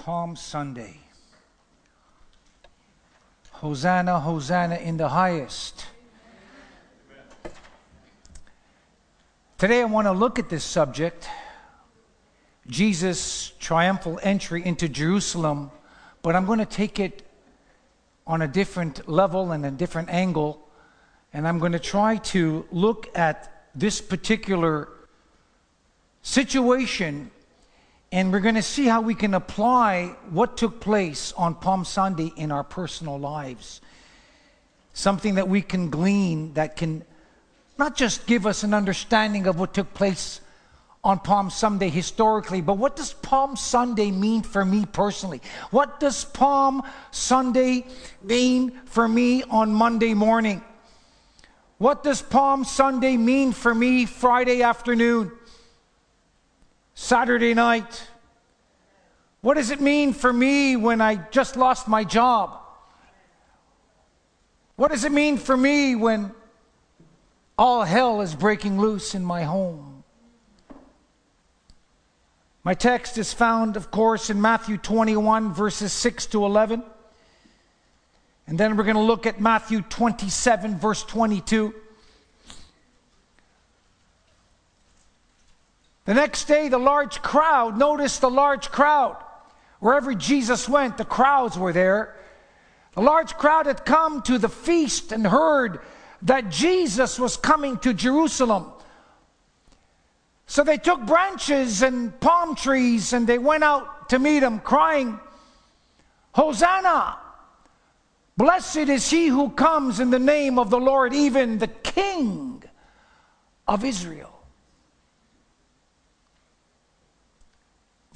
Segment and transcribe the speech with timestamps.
[0.00, 0.96] Palm Sunday.
[3.50, 5.84] Hosanna, Hosanna in the highest.
[9.58, 11.28] Today I want to look at this subject
[12.66, 15.70] Jesus' triumphal entry into Jerusalem,
[16.22, 17.22] but I'm going to take it
[18.26, 20.66] on a different level and a different angle,
[21.34, 24.88] and I'm going to try to look at this particular
[26.22, 27.30] situation
[28.12, 32.32] and we're going to see how we can apply what took place on Palm Sunday
[32.36, 33.80] in our personal lives.
[34.92, 37.04] Something that we can glean that can
[37.78, 40.40] not just give us an understanding of what took place
[41.02, 45.40] on Palm Sunday historically, but what does Palm Sunday mean for me personally?
[45.70, 46.82] What does Palm
[47.12, 47.86] Sunday
[48.22, 50.62] mean for me on Monday morning?
[51.78, 55.32] What does Palm Sunday mean for me Friday afternoon?
[57.00, 58.08] Saturday night?
[59.40, 62.60] What does it mean for me when I just lost my job?
[64.76, 66.30] What does it mean for me when
[67.56, 70.04] all hell is breaking loose in my home?
[72.64, 76.82] My text is found, of course, in Matthew 21, verses 6 to 11.
[78.46, 81.74] And then we're going to look at Matthew 27, verse 22.
[86.10, 89.16] The next day, the large crowd, notice the large crowd.
[89.78, 92.16] Wherever Jesus went, the crowds were there.
[92.96, 95.78] The large crowd had come to the feast and heard
[96.22, 98.72] that Jesus was coming to Jerusalem.
[100.48, 105.16] So they took branches and palm trees and they went out to meet him, crying,
[106.32, 107.18] Hosanna!
[108.36, 112.64] Blessed is he who comes in the name of the Lord, even the King
[113.68, 114.29] of Israel.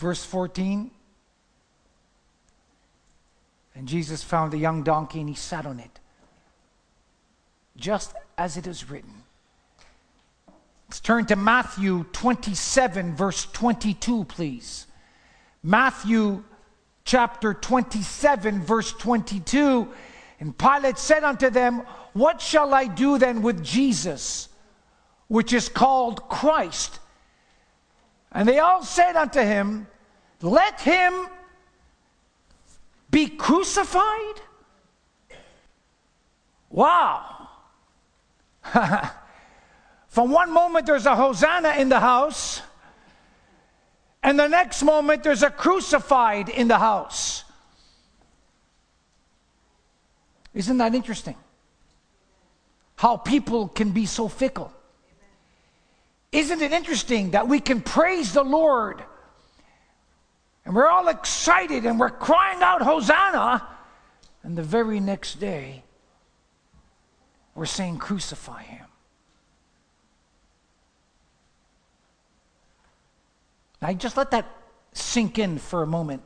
[0.05, 0.91] Verse 14
[3.75, 5.99] And Jesus found a young donkey and he sat on it,
[7.79, 9.23] just as it is written.
[10.89, 14.87] Let's turn to Matthew 27, verse 22, please.
[15.63, 16.45] Matthew
[17.07, 19.89] chapter 27, verse 22.
[20.39, 21.79] And Pilate said unto them,
[22.13, 24.51] What shall I do then with Jesus,
[25.29, 26.99] which is called Christ?
[28.33, 29.87] And they all said unto him,
[30.43, 31.29] Let him
[33.11, 34.41] be crucified?
[36.69, 37.49] Wow.
[40.09, 42.61] From one moment, there's a Hosanna in the house,
[44.23, 47.45] and the next moment, there's a crucified in the house.
[50.55, 51.37] Isn't that interesting?
[52.97, 54.73] How people can be so fickle.
[56.33, 59.03] Isn't it interesting that we can praise the Lord
[60.65, 63.67] and we're all excited and we're crying out, Hosanna,
[64.43, 65.83] and the very next day
[67.55, 68.87] we're saying, Crucify him.
[73.81, 74.51] Now, just let that
[74.93, 76.23] sink in for a moment.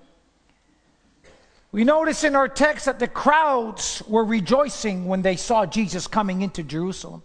[1.73, 6.43] We notice in our text that the crowds were rejoicing when they saw Jesus coming
[6.43, 7.23] into Jerusalem.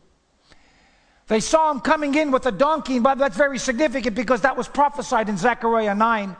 [1.28, 4.68] They saw him coming in with a donkey, but that's very significant because that was
[4.68, 6.35] prophesied in Zechariah 9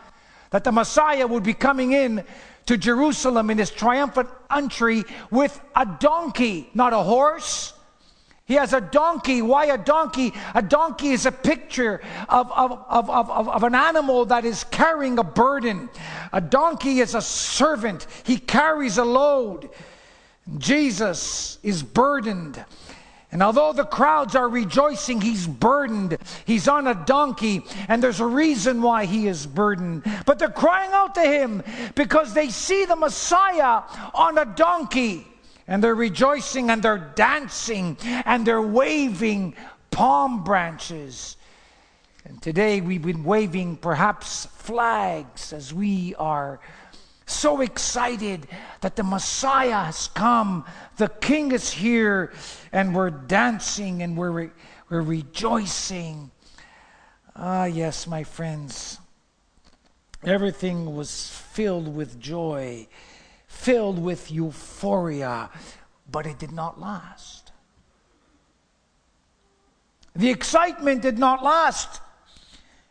[0.53, 2.24] that the Messiah would be coming in
[2.68, 7.74] to Jerusalem in his triumphant entry with a donkey, not a horse.
[8.46, 9.42] He has a donkey.
[9.42, 10.31] Why a donkey?
[10.53, 15.18] A donkey is a picture of, of, of, of, of an animal that is carrying
[15.18, 15.90] a burden.
[16.31, 19.72] A donkey is a servant, he carries a load.
[20.59, 22.63] Jesus is burdened.
[23.33, 26.19] And although the crowds are rejoicing, he's burdened.
[26.45, 30.03] He's on a donkey, and there's a reason why he is burdened.
[30.27, 31.63] But they're crying out to him
[31.95, 33.81] because they see the Messiah
[34.13, 35.27] on a donkey.
[35.67, 39.55] And they're rejoicing and they're dancing and they're waving
[39.89, 41.38] palm branches.
[42.25, 46.59] And today we've been waving perhaps flags as we are
[47.25, 48.47] so excited
[48.81, 50.65] that the Messiah has come,
[50.98, 52.34] the King is here,
[52.72, 54.51] and we're dancing and we're, re-
[54.90, 56.31] we're rejoicing.
[57.36, 59.00] Ah, yes, my friends.
[60.24, 62.88] Everything was filled with joy,
[63.48, 65.50] filled with euphoria,
[66.10, 67.51] but it did not last.
[70.16, 72.01] The excitement did not last.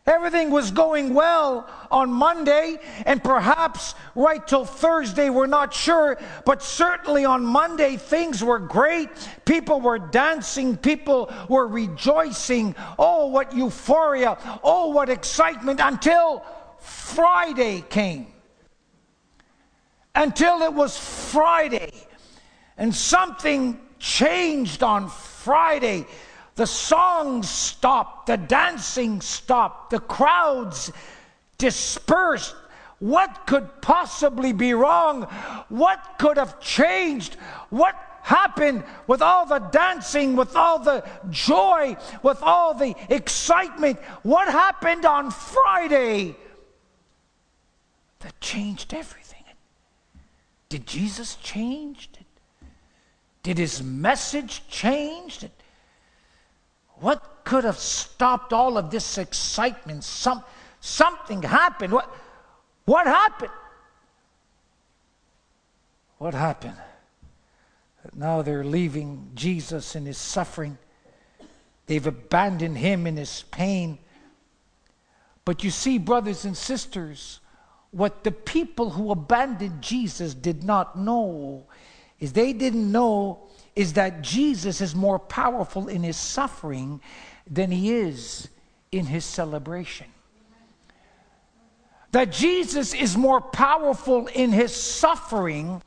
[0.05, 6.61] Everything was going well on Monday, and perhaps right till Thursday, we're not sure, but
[6.61, 9.11] certainly on Monday, things were great.
[9.45, 12.75] People were dancing, people were rejoicing.
[12.99, 14.37] Oh, what euphoria!
[14.65, 16.45] Oh, what excitement until
[16.81, 18.27] Friday came.
[20.15, 21.93] until it was Friday.
[22.77, 26.07] And something changed on Friday.
[26.55, 30.93] The songs stopped, the dancing stopped, the crowds
[31.59, 32.55] dispersed.
[32.99, 35.23] What could possibly be wrong?
[35.69, 37.35] What could have changed?
[37.71, 43.99] What happened with all the dancing, with all the joy, with all the excitement?
[44.23, 46.37] What happened on Friday
[48.21, 49.43] that changed everything?
[50.69, 52.09] Did Jesus change?
[53.43, 55.39] Did, his message change?
[55.39, 55.51] Did,
[57.03, 60.05] what could have stopped all of this excitement?
[60.05, 60.43] Some,
[60.81, 61.93] something happened.
[61.93, 62.09] What,
[62.85, 63.51] what happened?
[66.19, 66.77] What happened?
[68.15, 70.79] Now they're leaving Jesus in his suffering.
[71.87, 73.99] They've abandoned him in his pain.
[75.45, 77.41] But you see, brothers and sisters,
[77.91, 81.65] what the people who abandoned Jesus did not know
[82.21, 87.01] is they didn't know is that Jesus is more powerful in his suffering
[87.51, 88.49] than he is
[88.91, 90.07] in his celebration.
[92.13, 95.81] That Jesus is more powerful in his suffering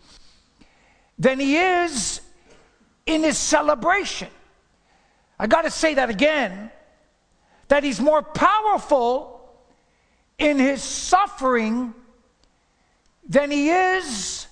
[1.19, 2.21] than he is
[3.05, 4.29] in his celebration.
[5.39, 6.71] I got to say that again
[7.67, 9.41] that he's more powerful
[10.37, 11.93] in his suffering
[13.27, 14.47] than he is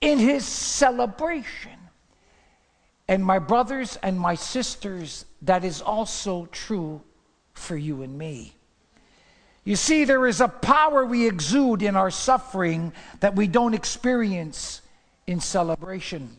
[0.00, 1.77] in his celebration.
[3.08, 7.00] And my brothers and my sisters, that is also true
[7.54, 8.54] for you and me.
[9.64, 14.82] You see, there is a power we exude in our suffering that we don't experience
[15.26, 16.38] in celebration.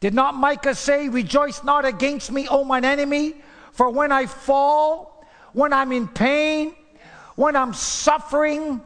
[0.00, 3.36] Did not Micah say, Rejoice not against me, O mine enemy,
[3.72, 6.74] for when I fall, when I'm in pain,
[7.36, 8.80] when I'm suffering,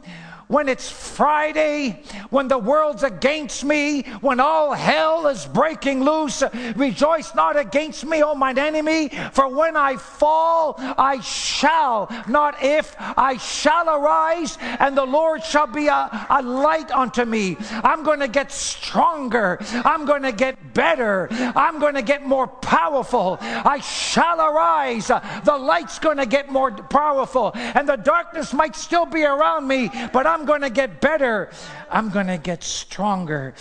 [0.49, 2.01] when it's Friday,
[2.31, 6.41] when the world's against me, when all hell is breaking loose,
[6.75, 12.95] rejoice not against me, O mine enemy, for when I fall, I shall, not if,
[12.99, 17.55] I shall arise, and the Lord shall be a, a light unto me.
[17.83, 19.59] I'm going to get stronger.
[19.85, 21.27] I'm going to get better.
[21.31, 23.37] I'm going to get more powerful.
[23.39, 25.09] I shall arise.
[25.09, 29.91] The light's going to get more powerful, and the darkness might still be around me,
[30.11, 31.49] but I'm I'm going to get better.
[31.91, 33.55] I'm going to get stronger.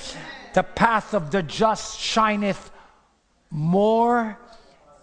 [0.54, 2.70] The path of the just shineth
[3.50, 4.38] more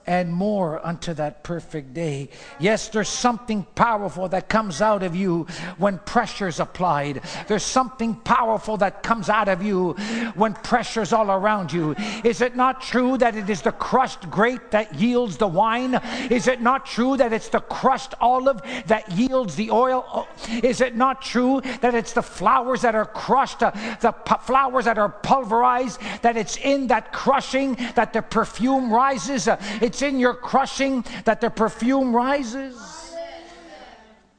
[0.07, 2.30] and more unto that perfect day.
[2.60, 5.48] Yes, there's something powerful that comes out of you
[5.78, 7.22] when pressure's applied.
[7.48, 9.94] There's something powerful that comes out of you
[10.36, 11.96] when pressure's all around you.
[12.24, 15.96] Is it not true that it is the crushed grape that yields the wine?
[16.30, 20.28] Is it not true that it's the crushed olive that yields the oil?
[20.63, 24.98] Is it not true that it's the flowers that are crushed, uh, the flowers that
[24.98, 29.48] are pulverized, that it's in that crushing that the perfume rises?
[29.48, 32.75] Uh, it's it's in your crushing that the perfume rises.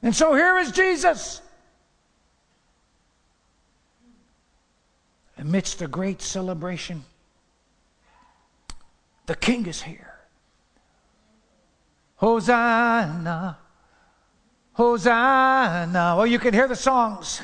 [0.03, 1.41] And so here is Jesus.
[5.39, 7.05] Amidst a great celebration,
[9.25, 10.13] the king is here.
[12.17, 13.57] Hosanna,
[14.75, 16.15] Hosanna.
[16.19, 17.41] Well, you can hear the songs.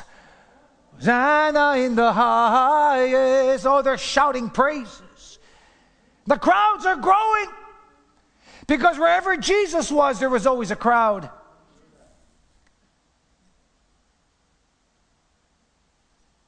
[0.96, 3.64] Hosanna in the highest.
[3.64, 5.38] Oh, they're shouting praises.
[6.26, 7.46] The crowds are growing.
[8.66, 11.30] Because wherever Jesus was, there was always a crowd.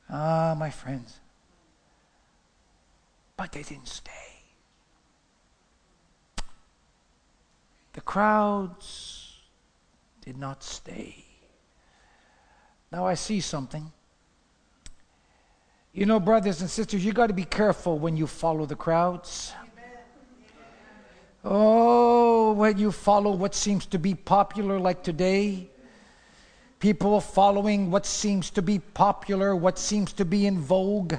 [0.08, 1.18] Ah, my friends.
[3.36, 4.10] But they didn't stay.
[7.94, 9.40] The crowds
[10.24, 11.24] did not stay.
[12.92, 13.90] Now I see something.
[15.92, 19.52] You know, brothers and sisters, you got to be careful when you follow the crowds.
[21.46, 25.68] Oh, when you follow what seems to be popular, like today,
[26.78, 31.16] people following what seems to be popular, what seems to be in vogue.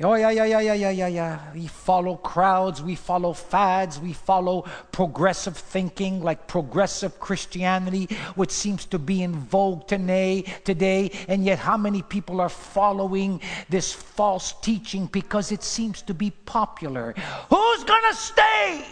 [0.00, 1.40] Oh, yeah, yeah, yeah, yeah, yeah, yeah, yeah.
[1.54, 8.84] We follow crowds, we follow fads, we follow progressive thinking like progressive Christianity, which seems
[8.86, 11.10] to be in vogue today, today.
[11.26, 13.40] And yet, how many people are following
[13.70, 17.12] this false teaching because it seems to be popular?
[17.48, 18.84] Who's going to stay?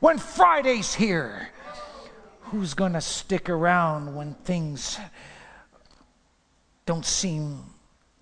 [0.00, 1.48] When Friday's here?
[2.40, 4.98] Who's going to stick around when things
[6.84, 7.62] don't seem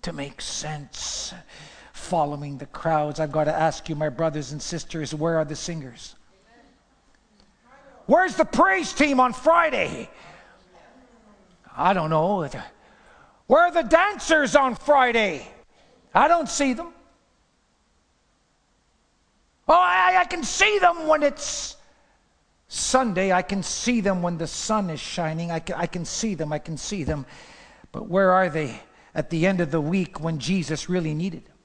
[0.03, 1.33] to make sense?
[1.93, 3.19] Following the crowds.
[3.19, 6.15] I've got to ask you, my brothers and sisters, where are the singers?
[8.05, 10.09] Where's the praise team on Friday?
[11.75, 12.49] I don't know.
[13.47, 15.47] Where are the dancers on Friday?
[16.13, 16.93] I don't see them.
[19.69, 21.77] Oh, I, I can see them when it's
[22.67, 23.31] Sunday.
[23.31, 25.51] I can see them when the sun is shining.
[25.51, 26.51] I can, I can see them.
[26.51, 27.27] I can see them.
[27.91, 28.81] But where are they
[29.13, 31.58] at the end of the week when Jesus really needed them?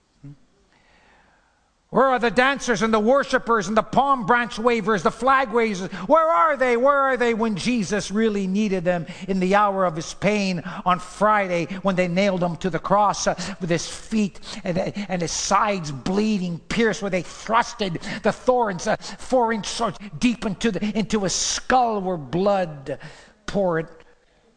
[1.94, 5.86] Where are the dancers and the worshipers and the palm branch wavers, the flag wavers?
[6.08, 6.76] Where are they?
[6.76, 10.98] Where are they when Jesus really needed them in the hour of his pain on
[10.98, 15.30] Friday when they nailed him to the cross uh, with his feet and, and his
[15.30, 20.98] sides bleeding, pierced, where they thrusted the thorns, uh, four inch swords, deep into, the,
[20.98, 22.98] into his skull where blood
[23.46, 23.86] poured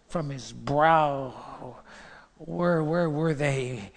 [0.08, 1.76] from his brow?
[2.38, 3.92] Where, where were they?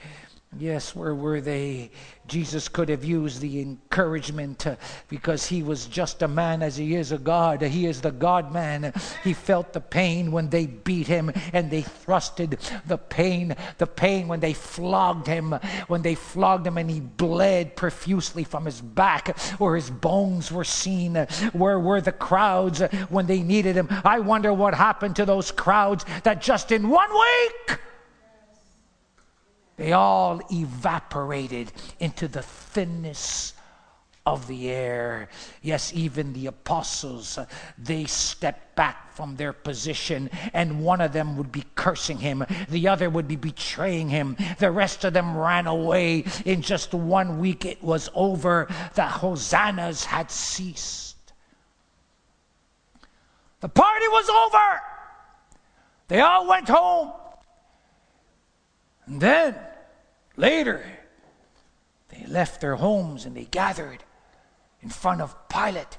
[0.58, 1.92] Yes, where were they?
[2.26, 4.76] Jesus could have used the encouragement uh,
[5.08, 7.62] because he was just a man as he is a God.
[7.62, 8.92] He is the God man.
[9.22, 14.26] He felt the pain when they beat him and they thrusted the pain, the pain
[14.26, 15.52] when they flogged him,
[15.86, 20.64] when they flogged him and he bled profusely from his back where his bones were
[20.64, 21.14] seen.
[21.52, 23.86] Where were the crowds when they needed him?
[24.04, 27.78] I wonder what happened to those crowds that just in one week
[29.80, 33.54] they all evaporated into the thinness
[34.26, 35.30] of the air.
[35.62, 37.46] Yes, even the apostles, uh,
[37.78, 42.88] they stepped back from their position, and one of them would be cursing him, the
[42.88, 44.36] other would be betraying him.
[44.58, 46.24] The rest of them ran away.
[46.44, 48.68] In just one week, it was over.
[48.96, 51.32] The hosannas had ceased.
[53.60, 54.80] The party was over.
[56.08, 57.12] They all went home.
[59.06, 59.56] And then
[60.40, 60.82] Later,
[62.08, 64.02] they left their homes and they gathered
[64.80, 65.98] in front of Pilate.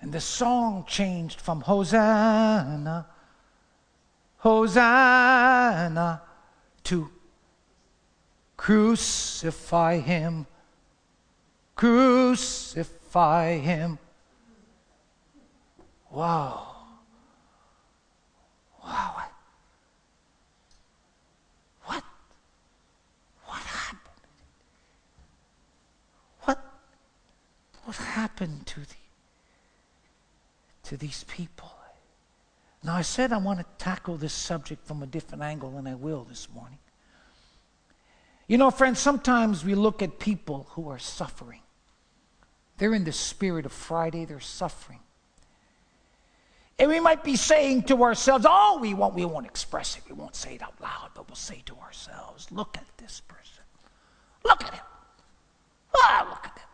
[0.00, 3.06] And the song changed from Hosanna,
[4.38, 6.22] Hosanna
[6.82, 7.10] to
[8.56, 10.46] Crucify him,
[11.76, 14.00] crucify him.
[16.10, 16.74] Wow.
[18.82, 19.27] Wow.
[27.88, 28.94] What happened to the
[30.90, 31.72] to these people?
[32.82, 35.94] Now I said I want to tackle this subject from a different angle and I
[35.94, 36.76] will this morning.
[38.46, 41.62] You know, friends, sometimes we look at people who are suffering.
[42.76, 45.00] They're in the spirit of Friday, they're suffering.
[46.78, 50.02] And we might be saying to ourselves, oh, we won't, we won't express it.
[50.06, 53.64] We won't say it out loud, but we'll say to ourselves, look at this person.
[54.44, 54.84] Look at him.
[55.96, 56.67] Ah, look at him.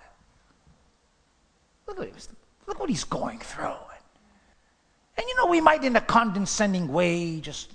[1.86, 1.98] Look,
[2.66, 3.76] look what he's going through.
[5.16, 7.72] And you know, we might, in a condescending way, just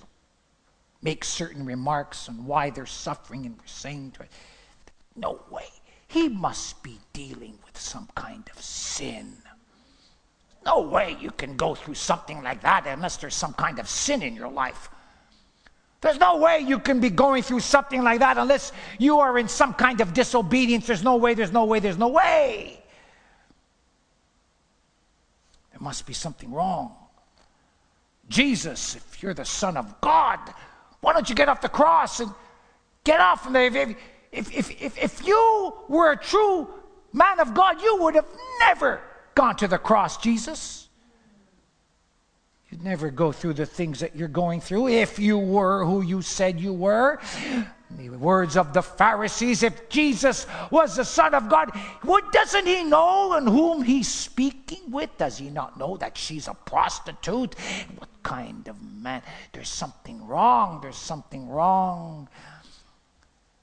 [1.02, 4.30] make certain remarks on why they're suffering, and we're saying to it,
[5.16, 5.66] no way.
[6.08, 9.34] He must be dealing with some kind of sin.
[10.66, 14.22] No way you can go through something like that unless there's some kind of sin
[14.22, 14.90] in your life.
[16.02, 19.48] There's no way you can be going through something like that unless you are in
[19.48, 20.88] some kind of disobedience.
[20.88, 22.79] There's no way, there's no way, there's no way.
[25.80, 26.94] There must be something wrong.
[28.28, 30.40] Jesus, if you're the Son of God,
[31.02, 32.32] why don't you get off the cross and
[33.04, 33.66] get off from there?
[33.66, 33.96] If,
[34.32, 36.68] if, if, if, if you were a true
[37.14, 38.28] man of God, you would have
[38.60, 39.02] never
[39.36, 40.90] gone to the cross, Jesus.
[42.70, 46.22] You'd never go through the things that you're going through if you were who you
[46.22, 47.20] said you were.
[47.92, 51.72] The words of the Pharisees if Jesus was the Son of God,
[52.04, 55.10] what doesn't he know and whom he's speaking with?
[55.18, 57.56] Does he not know that she's a prostitute?
[57.98, 59.24] What kind of man?
[59.54, 60.82] There's something wrong.
[60.82, 62.30] There's something wrong.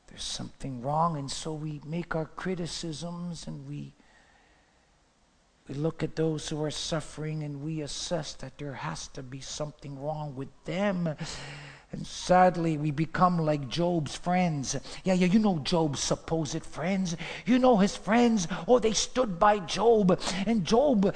[0.09, 1.17] There's something wrong.
[1.17, 3.93] And so we make our criticisms and we
[5.69, 9.41] we look at those who are suffering and we assess that there has to be
[9.41, 11.17] something wrong with them.
[11.93, 14.77] And sadly, we become like Job's friends.
[15.05, 17.17] Yeah, yeah, you know Job's supposed friends.
[17.47, 18.49] You know his friends.
[18.67, 20.21] Oh, they stood by Job.
[20.47, 21.15] And Job,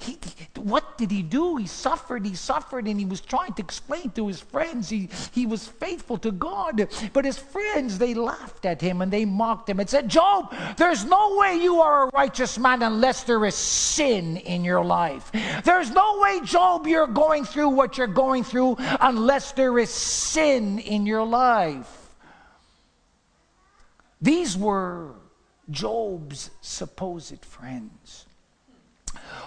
[0.00, 0.18] he,
[0.56, 1.56] what did he do?
[1.56, 5.44] He suffered, he suffered, and he was trying to explain to his friends he, he
[5.44, 6.88] was faithful to God.
[7.12, 11.04] But his friends, they laughed at him and they mocked him and said, Job, there's
[11.04, 15.30] no way you are a righteous man unless there is sin in your life.
[15.62, 20.78] There's no way, Job, you're going through what you're going through unless there is sin
[20.78, 21.96] in your life.
[24.20, 25.14] These were
[25.70, 28.26] Job's supposed friends.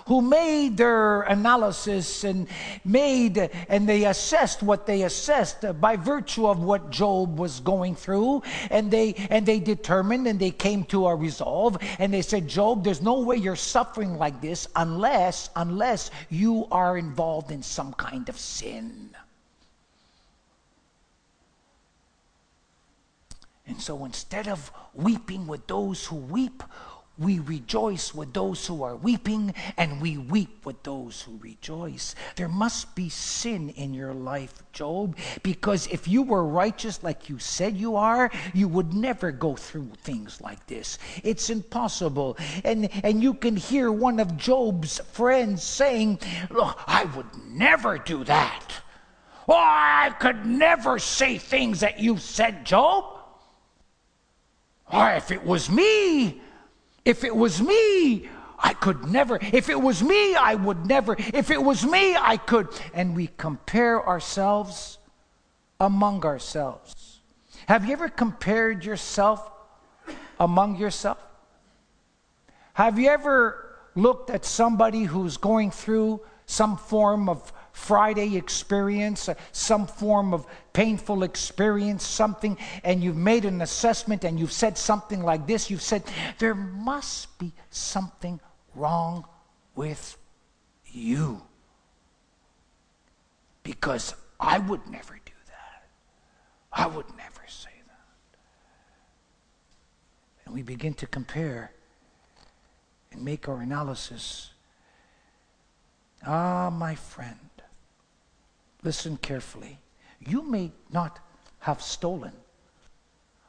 [0.08, 2.48] who made their analysis and
[2.84, 3.38] made
[3.70, 8.92] and they assessed what they assessed by virtue of what Job was going through and
[8.92, 13.02] they and they determined and they came to a resolve and they said Job there's
[13.02, 18.38] no way you're suffering like this unless unless you are involved in some kind of
[18.38, 19.10] sin
[23.66, 26.64] And so instead of weeping with those who weep,
[27.18, 32.16] we rejoice with those who are weeping, and we weep with those who rejoice.
[32.36, 37.38] There must be sin in your life, Job, because if you were righteous like you
[37.38, 40.98] said you are, you would never go through things like this.
[41.24, 42.36] It's impossible.
[42.64, 48.24] And, and you can hear one of Job's friends saying, Look, I would never do
[48.24, 48.74] that.
[49.48, 53.13] Oh, I could never say things that you said, Job.
[54.92, 56.42] Or if it was me,
[57.06, 59.40] if it was me, I could never.
[59.42, 61.16] If it was me, I would never.
[61.18, 62.70] If it was me, I could.
[62.94, 65.00] And we compare ourselves
[65.80, 67.20] among ourselves.
[67.68, 69.52] Have you ever compared yourself
[70.40, 71.18] among yourself?
[72.74, 79.34] Have you ever looked at somebody who's going through some form of Friday experience, uh,
[79.52, 85.24] some form of painful experience, something, and you've made an assessment and you've said something
[85.24, 86.04] like this you've said,
[86.38, 88.40] There must be something
[88.76, 89.26] wrong
[89.76, 90.18] with
[90.86, 91.42] you.
[93.64, 95.88] Because I would never do that.
[96.72, 98.38] I would never say that.
[100.46, 101.72] And we begin to compare
[103.12, 104.52] and make our analysis.
[106.26, 107.43] Ah, my friend,
[108.84, 109.80] Listen carefully.
[110.20, 111.20] You may not
[111.60, 112.34] have stolen,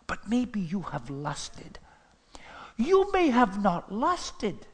[0.06, 1.78] but maybe you have lusted.
[2.76, 4.66] You may have not lusted,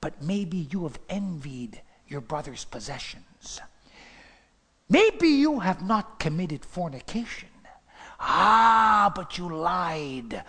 [0.00, 3.60] but maybe you have envied your brother's possessions.
[4.88, 7.48] Maybe you have not committed fornication.
[8.18, 10.42] Ah, but you lied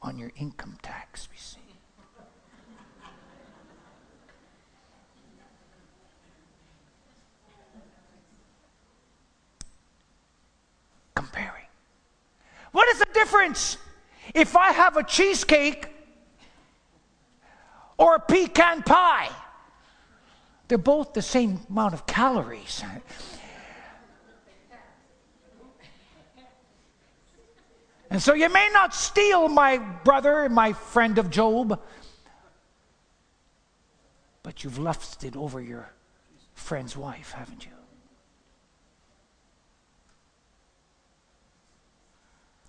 [0.00, 1.58] on your income tax receipt.
[11.18, 11.66] comparing.
[12.72, 13.78] What is the difference
[14.34, 15.88] if I have a cheesecake
[17.96, 19.30] or a pecan pie?
[20.68, 22.82] They're both the same amount of calories.
[28.10, 31.80] And so you may not steal my brother, my friend of Job,
[34.42, 35.92] but you've lusted over your
[36.54, 37.77] friend's wife, haven't you?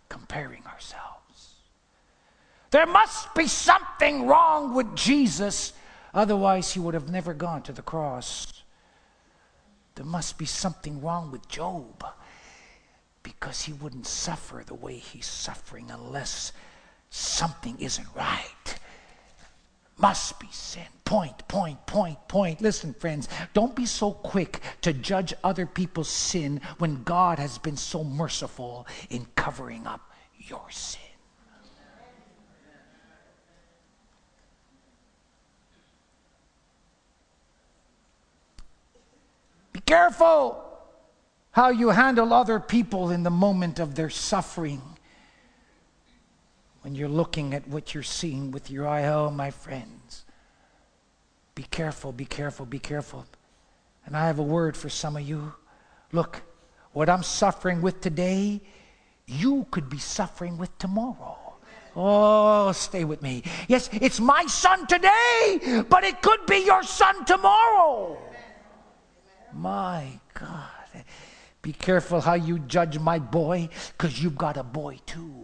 [0.09, 1.55] Comparing ourselves.
[2.71, 5.73] There must be something wrong with Jesus,
[6.13, 8.51] otherwise, he would have never gone to the cross.
[9.95, 12.05] There must be something wrong with Job
[13.23, 16.51] because he wouldn't suffer the way he's suffering unless
[17.09, 18.79] something isn't right
[19.99, 20.85] must be sin.
[21.05, 22.61] Point, point, point, point.
[22.61, 27.77] Listen, friends, don't be so quick to judge other people's sin when God has been
[27.77, 30.01] so merciful in covering up
[30.37, 31.01] your sin.
[39.73, 40.63] Be careful
[41.51, 44.81] how you handle other people in the moment of their suffering
[46.89, 50.25] when you're looking at what you're seeing with your eye, oh, my friends,
[51.53, 53.27] be careful, be careful, be careful.
[54.07, 55.53] And I have a word for some of you.
[56.11, 56.41] Look,
[56.93, 58.59] what I'm suffering with today,
[59.27, 61.37] you could be suffering with tomorrow.
[61.95, 63.43] Oh, stay with me.
[63.67, 68.17] Yes, it's my son today, but it could be your son tomorrow.
[69.53, 71.03] My God.
[71.61, 75.38] Be careful how you judge my boy, because you've got a boy too.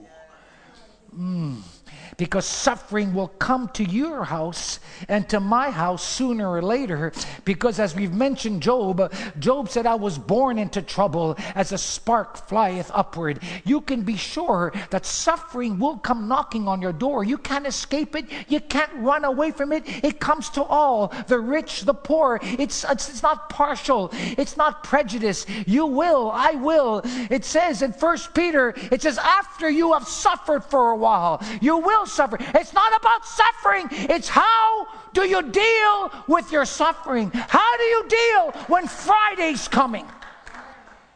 [1.18, 1.75] 嗯。
[2.18, 7.12] Because suffering will come to your house and to my house sooner or later.
[7.44, 12.48] Because as we've mentioned Job, Job said, I was born into trouble as a spark
[12.48, 13.40] flieth upward.
[13.64, 17.24] You can be sure that suffering will come knocking on your door.
[17.24, 19.84] You can't escape it, you can't run away from it.
[20.04, 22.40] It comes to all the rich, the poor.
[22.44, 25.46] It's, it's, it's not partial, it's not prejudice.
[25.66, 27.02] You will, I will.
[27.30, 31.42] It says in First Peter, it says, after you have suffered for a while, while.
[31.62, 32.38] You will suffer.
[32.40, 37.32] It's not about suffering, it's how do you deal with your suffering?
[37.34, 40.06] How do you deal when Friday's coming?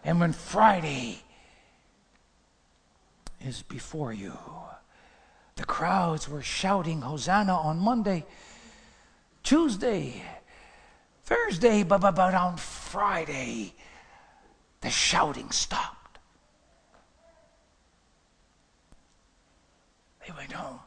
[0.03, 1.21] And when Friday
[3.41, 4.33] is before you,
[5.59, 8.25] The crowds were shouting Hosanna on Monday,
[9.43, 10.23] Tuesday,
[11.25, 13.73] Thursday, but, but, but on Friday,
[14.79, 15.98] the shouting stopped.
[20.29, 20.79] They went home.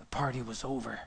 [0.00, 0.98] The party was over.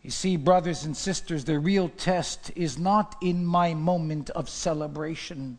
[0.00, 5.58] You see, brothers and sisters, the real test is not in my moment of celebration.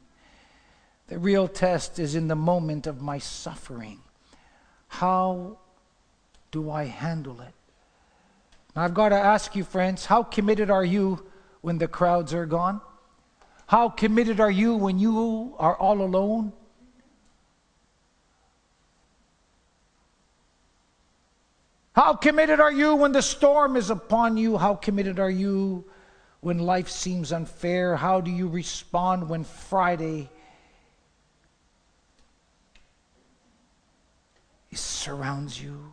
[1.08, 4.00] The real test is in the moment of my suffering.
[4.88, 5.58] How
[6.52, 7.54] do I handle it?
[8.78, 11.26] Now, I've got to ask you, friends, how committed are you
[11.60, 12.80] when the crowds are gone?
[13.68, 16.54] How committed are you when you are all alone?
[22.00, 24.56] How committed are you when the storm is upon you?
[24.56, 25.84] How committed are you
[26.40, 27.98] when life seems unfair?
[27.98, 30.30] How do you respond when Friday
[34.74, 35.92] surrounds you?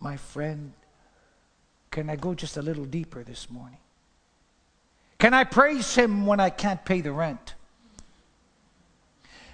[0.00, 0.72] My friend,
[1.90, 3.80] can I go just a little deeper this morning?
[5.18, 7.56] Can I praise him when I can't pay the rent?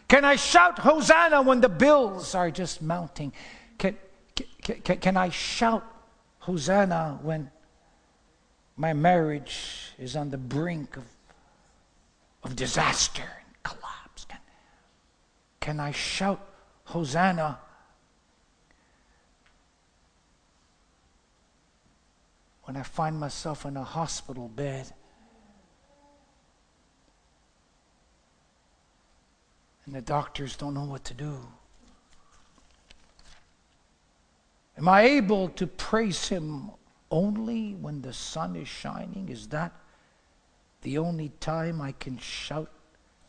[0.07, 3.33] Can I shout Hosanna when the bills are just mounting?
[3.79, 3.97] Can,
[4.35, 5.85] can, can, can I shout
[6.41, 7.51] Hosanna when
[8.77, 11.05] my marriage is on the brink of,
[12.43, 14.25] of disaster and collapse?
[14.25, 14.39] Can,
[15.61, 16.41] can I shout
[16.85, 17.59] Hosanna
[22.65, 24.91] when I find myself in a hospital bed?
[29.87, 31.47] And the doctors don't know what to do.
[34.77, 36.71] Am I able to praise Him
[37.11, 39.29] only when the sun is shining?
[39.29, 39.73] Is that
[40.83, 42.71] the only time I can shout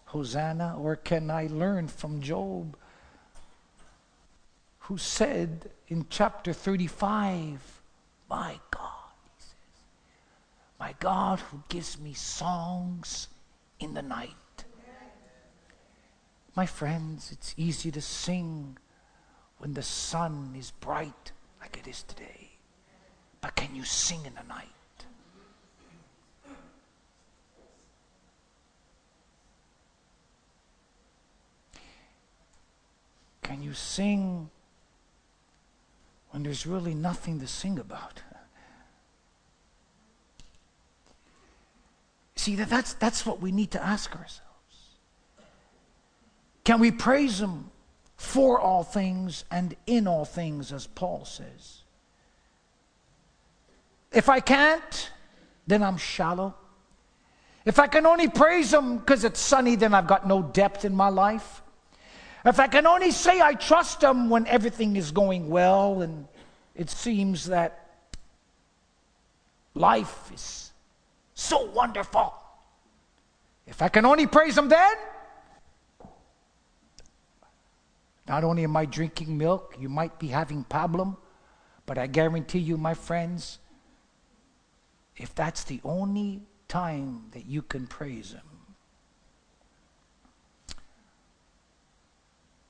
[0.05, 0.75] Hosanna?
[0.79, 2.75] Or can I learn from Job,
[4.79, 7.81] who said in chapter 35,
[8.27, 9.55] My God, he says,
[10.79, 13.27] my God who gives me songs
[13.79, 14.31] in the night.
[16.55, 18.77] My friends, it's easy to sing
[19.57, 21.31] when the sun is bright
[21.75, 22.49] like it is today.
[23.41, 24.67] But can you sing in the night?
[33.41, 34.49] Can you sing
[36.31, 38.21] when there's really nothing to sing about?
[42.35, 44.41] See, that, that's, that's what we need to ask ourselves.
[46.63, 47.69] Can we praise Him
[48.15, 51.81] for all things and in all things, as Paul says.
[54.11, 55.11] If I can't,
[55.67, 56.55] then I'm shallow.
[57.65, 60.95] If I can only praise Him because it's sunny, then I've got no depth in
[60.95, 61.61] my life.
[62.45, 66.27] If I can only say I trust Him when everything is going well and
[66.75, 67.97] it seems that
[69.73, 70.71] life is
[71.33, 72.33] so wonderful.
[73.65, 74.95] If I can only praise Him then,
[78.27, 81.17] Not only am I drinking milk, you might be having pablum,
[81.85, 83.59] but I guarantee you, my friends,
[85.15, 88.41] if that's the only time that you can praise Him,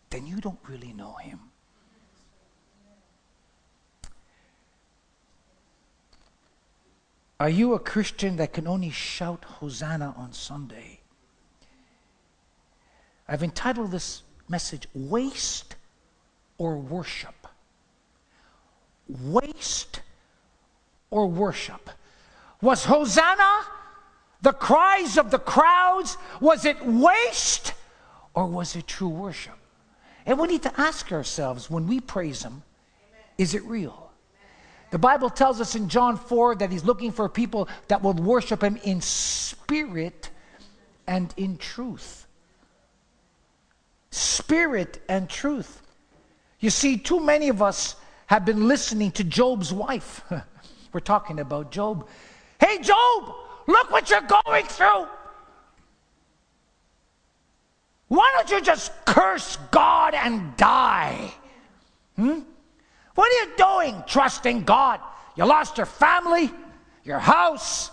[0.10, 1.40] then you don't really know Him.
[7.40, 11.02] Are you a Christian that can only shout Hosanna on Sunday?
[13.28, 15.76] I've entitled this message waste
[16.58, 17.48] or worship?
[19.08, 20.02] Waste
[21.10, 21.90] or worship?
[22.62, 23.66] Was Hosanna
[24.42, 26.18] the cries of the crowds?
[26.40, 27.74] Was it waste
[28.34, 29.58] or was it true worship?
[30.26, 32.64] And we need to ask ourselves when we praise Him,
[33.38, 34.12] is it real?
[34.92, 38.64] The Bible tells us in John 4 that He's looking for people that will worship
[38.64, 40.30] Him in spirit
[41.08, 42.25] and in truth
[44.16, 45.82] spirit and truth.
[46.60, 47.96] You see, too many of us
[48.28, 50.24] have been listening to Job's wife.
[50.94, 52.08] We're talking about Job.
[52.60, 53.36] Hey, Job,
[53.68, 55.08] look what you're going through.
[58.08, 61.34] Why don't you just curse God and die?
[62.16, 62.40] Hmm?
[63.16, 65.02] What are you doing trusting God?
[65.36, 66.52] You lost your family,
[67.04, 67.92] your house.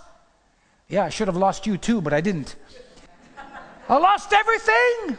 [0.89, 2.55] Yeah, I should have lost you too, but I didn't.
[3.89, 5.19] I lost everything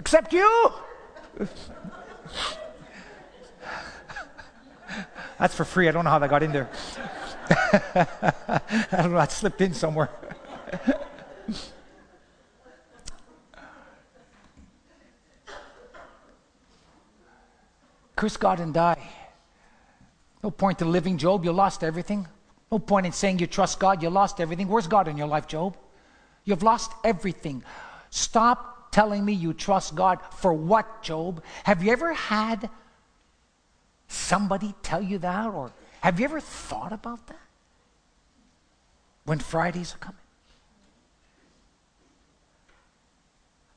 [0.00, 0.72] except you.
[5.38, 5.88] That's for free.
[5.88, 6.70] I don't know how that got in there.
[7.50, 9.18] I don't know.
[9.18, 10.08] That slipped in somewhere.
[18.16, 19.06] Curse God and die.
[20.42, 21.44] No point in living, Job.
[21.44, 22.26] You lost everything.
[22.72, 24.02] No point in saying you trust God.
[24.02, 24.66] You lost everything.
[24.66, 25.76] Where's God in your life, Job?
[26.44, 27.62] You've lost everything.
[28.08, 31.42] Stop telling me you trust God for what, Job?
[31.64, 32.68] Have you ever had
[34.08, 35.46] somebody tell you that?
[35.46, 37.36] Or have you ever thought about that?
[39.24, 40.16] When Fridays are coming?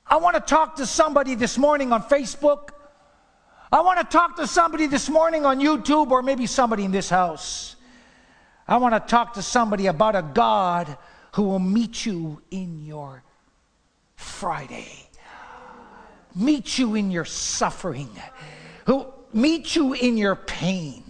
[0.07, 2.69] I want to talk to somebody this morning on Facebook.
[3.71, 7.09] I want to talk to somebody this morning on YouTube or maybe somebody in this
[7.09, 7.75] house.
[8.67, 10.97] I want to talk to somebody about a God
[11.33, 13.23] who will meet you in your
[14.15, 15.02] Friday,
[16.35, 18.09] meet you in your suffering,
[18.85, 21.03] who meet you in your pain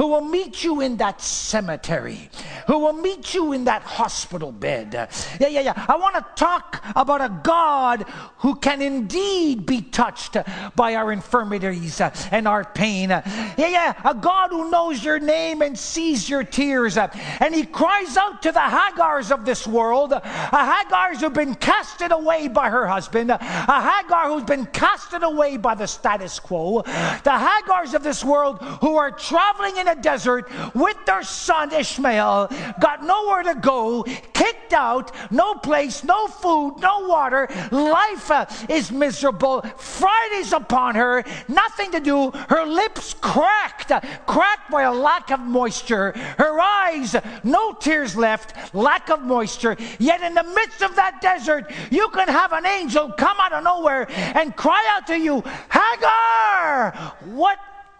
[0.00, 2.30] who will meet you in that cemetery,
[2.66, 4.94] who will meet you in that hospital bed.
[5.38, 5.84] Yeah, yeah, yeah.
[5.88, 8.06] I want to talk about a God
[8.38, 10.38] who can indeed be touched
[10.74, 13.10] by our infirmities and our pain.
[13.10, 14.00] Yeah, yeah.
[14.02, 16.96] A God who knows your name and sees your tears.
[16.96, 22.10] And he cries out to the Hagars of this world, a Hagars who've been casted
[22.10, 27.36] away by her husband, a Hagar who's been casted away by the status quo, the
[27.36, 32.50] Hagars of this world who are traveling in a desert with their son Ishmael,
[32.80, 37.48] got nowhere to go, kicked out, no place, no food, no water.
[37.70, 39.62] Life uh, is miserable.
[39.76, 42.30] Friday's upon her, nothing to do.
[42.30, 43.92] Her lips cracked,
[44.26, 46.12] cracked by a lack of moisture.
[46.38, 49.76] Her eyes, no tears left, lack of moisture.
[49.98, 53.64] Yet in the midst of that desert, you can have an angel come out of
[53.64, 56.92] nowhere and cry out to you, Hagar,
[57.24, 57.58] what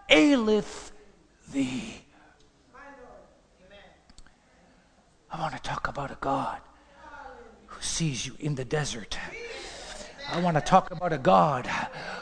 [0.09, 0.90] aileth
[1.51, 2.01] thee.
[5.31, 6.59] I want to talk about a God
[7.67, 9.17] who sees you in the desert.
[10.29, 11.67] I want to talk about a God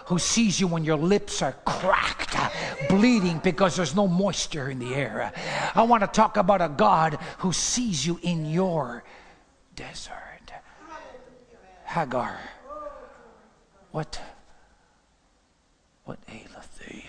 [0.06, 2.36] who sees you when your lips are cracked,
[2.88, 5.32] bleeding because there's no moisture in the air.
[5.76, 9.04] I want to talk about a God who sees you in your
[9.76, 10.13] desert.
[11.86, 12.39] Hagar,
[13.92, 14.22] what,
[16.06, 17.06] what aileth thee?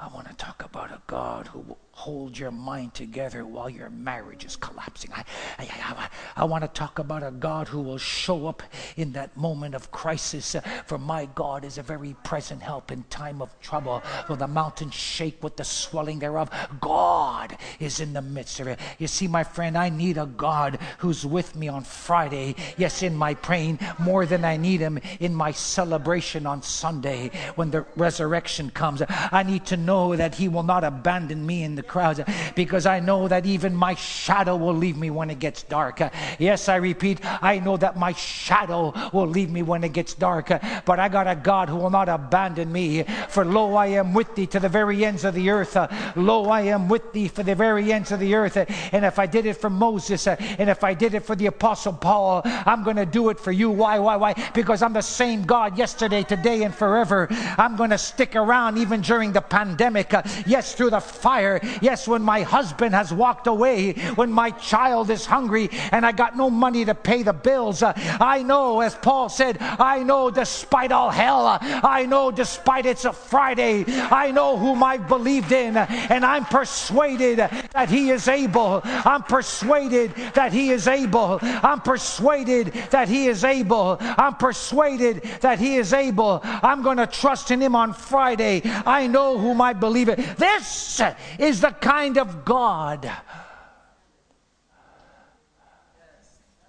[0.00, 5.10] I want to talk about ကားထုတ်ဖို့ hold your mind together while your marriage is collapsing.
[5.14, 5.24] I,
[5.58, 8.62] I, I, I, want to talk about a God who will show up
[8.98, 10.54] in that moment of crisis.
[10.54, 14.02] Uh, for my God is a very present help in time of trouble.
[14.28, 18.80] Though the mountains shake with the swelling thereof, God is in the midst of it.
[18.98, 22.54] You see, my friend, I need a God who's with me on Friday.
[22.76, 27.70] Yes, in my praying, more than I need him in my celebration on Sunday when
[27.70, 29.00] the resurrection comes.
[29.08, 32.20] I need to know that he will not abandon me in the crowds
[32.56, 36.02] because I know that even my shadow will leave me when it gets dark.
[36.40, 40.48] Yes, I repeat, I know that my shadow will leave me when it gets dark,
[40.84, 43.04] but I got a God who will not abandon me.
[43.28, 45.76] For lo, I am with thee to the very ends of the earth.
[46.16, 48.56] Lo, I am with thee for the very ends of the earth.
[48.56, 51.92] And if I did it for Moses and if I did it for the Apostle
[51.92, 53.70] Paul, I'm going to do it for you.
[53.70, 54.34] Why, why, why?
[54.52, 57.28] Because I'm the same God yesterday, today, and forever.
[57.56, 60.12] I'm going to stick around even during the pandemic.
[60.44, 61.60] Yes, through the fire.
[61.84, 66.34] Yes, when my husband has walked away, when my child is hungry and I got
[66.34, 70.92] no money to pay the bills, uh, I know, as Paul said, I know despite
[70.92, 75.76] all hell, uh, I know despite it's a Friday, I know whom I've believed in,
[75.76, 77.36] and I'm persuaded
[77.74, 78.80] that He is able.
[78.82, 81.38] I'm persuaded that He is able.
[81.42, 83.98] I'm persuaded that He is able.
[84.00, 86.40] I'm persuaded that He is able.
[86.42, 88.62] I'm going to trust in Him on Friday.
[88.86, 90.16] I know whom I believe in.
[90.38, 91.02] This
[91.38, 93.10] is the kind of God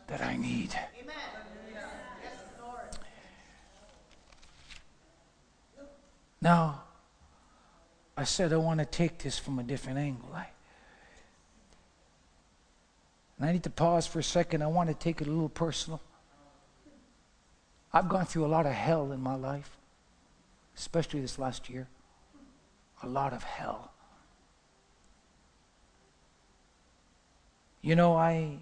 [0.08, 0.76] that I need.
[6.41, 6.84] Now,
[8.15, 10.30] I said I want to take this from a different angle.
[10.34, 10.48] I,
[13.38, 14.62] and I need to pause for a second.
[14.62, 16.02] I want to take it a little personal.
[17.91, 19.72] I've gone through a lot of hell in my life,
[20.78, 21.88] especially this last year.
[23.02, 23.91] A lot of hell.
[27.86, 28.58] You know, I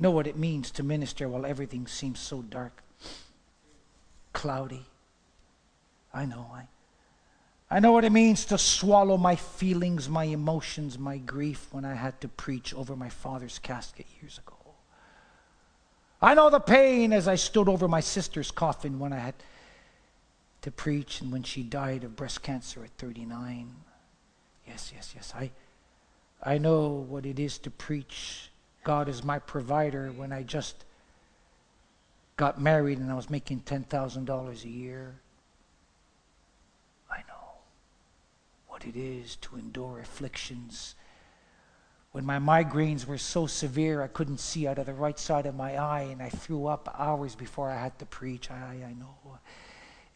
[0.00, 2.82] know what it means to minister while everything seems so dark,
[4.32, 4.84] cloudy.
[6.12, 6.50] I know.
[6.52, 6.66] I,
[7.70, 11.94] I know what it means to swallow my feelings, my emotions, my grief when I
[11.94, 14.56] had to preach over my father's casket years ago.
[16.20, 19.34] I know the pain as I stood over my sister's coffin when I had
[20.62, 23.72] to preach and when she died of breast cancer at 39.
[24.66, 25.32] Yes, yes, yes.
[25.32, 25.52] I,
[26.42, 28.50] I know what it is to preach
[28.86, 30.84] God is my provider when I just
[32.36, 35.16] got married and I was making $10,000 a year.
[37.10, 37.58] I know.
[38.68, 40.94] what it is to endure afflictions.
[42.12, 45.56] When my migraines were so severe I couldn't see out of the right side of
[45.56, 49.16] my eye and I threw up hours before I had to preach, I, I know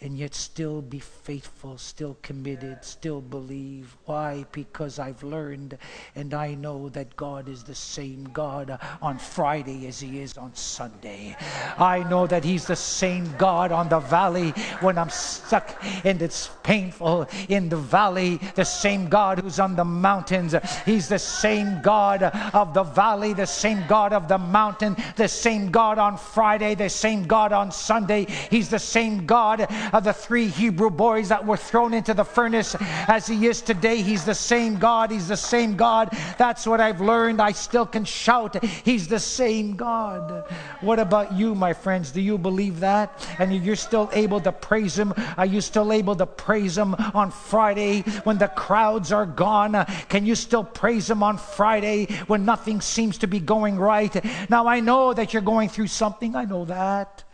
[0.03, 3.97] and yet still be faithful, still committed, still believe.
[4.07, 4.47] Why?
[4.51, 5.77] Because I've learned
[6.15, 10.55] and I know that God is the same God on Friday as He is on
[10.55, 11.37] Sunday.
[11.79, 16.49] I know that He's the same God on the valley when I'm stuck and it's
[16.63, 20.55] painful in the valley, the same God who's on the mountains.
[20.87, 25.71] He's the same God of the valley, the same God of the mountain, the same
[25.71, 28.27] God on Friday, the same God on Sunday.
[28.51, 32.77] He's the same God of the three Hebrew boys that were thrown into the furnace
[32.81, 34.03] as he is today.
[34.03, 35.11] He's the same God.
[35.11, 36.17] He's the same God.
[36.39, 37.41] That's what I've learned.
[37.41, 40.45] I still can shout, He's the same God.
[40.81, 42.11] What about you, my friends?
[42.11, 43.29] Do you believe that?
[43.39, 45.15] And you're still able to praise Him?
[45.37, 49.85] Are you still able to praise Him on Friday when the crowds are gone?
[50.09, 54.15] Can you still praise Him on Friday when nothing seems to be going right?
[54.51, 56.37] Now, I know that you're going through something.
[56.37, 57.25] I know that.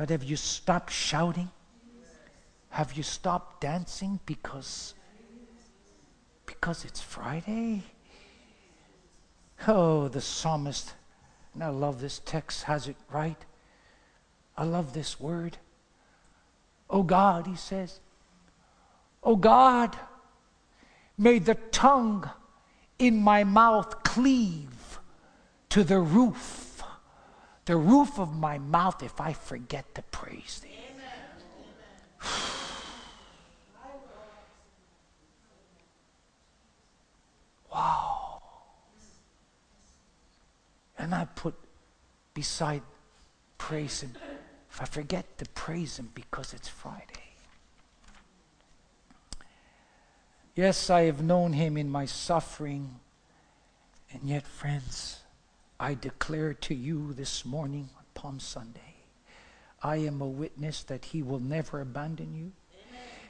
[0.00, 1.50] But have you stopped shouting?
[2.70, 4.94] Have you stopped dancing because
[6.46, 7.82] because it's Friday?
[9.68, 10.94] Oh, the psalmist,
[11.52, 13.36] and I love this text, has it right.
[14.56, 15.58] I love this word.
[16.88, 18.00] Oh God, he says,
[19.22, 19.98] Oh God,
[21.18, 22.30] may the tongue
[22.98, 24.98] in my mouth cleave
[25.68, 26.69] to the roof
[27.70, 30.76] the roof of my mouth if I forget to praise thee.
[37.72, 38.42] wow.
[40.98, 41.54] And I put
[42.34, 42.82] beside
[43.56, 44.16] praise him,
[44.68, 47.04] if I forget to praise him because it's Friday.
[50.56, 52.98] Yes, I have known him in my suffering,
[54.12, 55.19] and yet, friends,
[55.82, 58.96] I declare to you this morning on Palm Sunday,
[59.82, 62.52] I am a witness that He will never abandon you.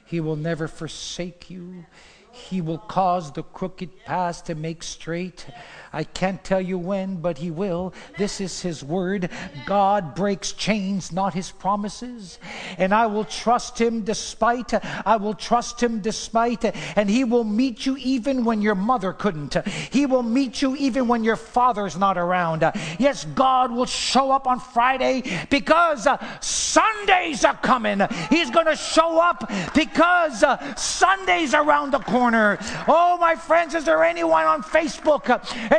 [0.05, 1.85] He will never forsake you.
[2.31, 5.45] He will cause the crooked paths to make straight.
[5.91, 7.93] I can't tell you when, but He will.
[8.17, 9.29] This is His word.
[9.65, 12.39] God breaks chains, not His promises.
[12.77, 14.73] And I will trust Him despite.
[15.05, 16.63] I will trust Him despite.
[16.95, 19.55] And He will meet you even when your mother couldn't.
[19.67, 22.61] He will meet you even when your father's not around.
[22.97, 27.99] Yes, God will show up on Friday because uh, Sundays are coming.
[28.29, 32.59] He's going to show up because uh, Sunday's around the corner corner.
[32.87, 35.25] Oh, my friends, is there anyone on Facebook?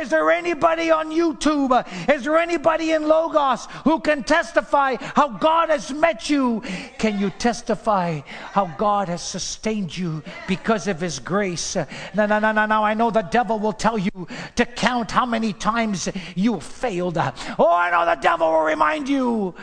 [0.01, 1.71] Is there anybody on YouTube?
[2.13, 6.61] Is there anybody in Logos who can testify how God has met you?
[6.97, 8.19] Can you testify
[8.51, 11.77] how God has sustained you because of His grace?
[12.13, 12.83] No, no, no, no, no.
[12.83, 14.27] I know the devil will tell you
[14.57, 17.17] to count how many times you failed.
[17.57, 19.55] Oh, I know the devil will remind you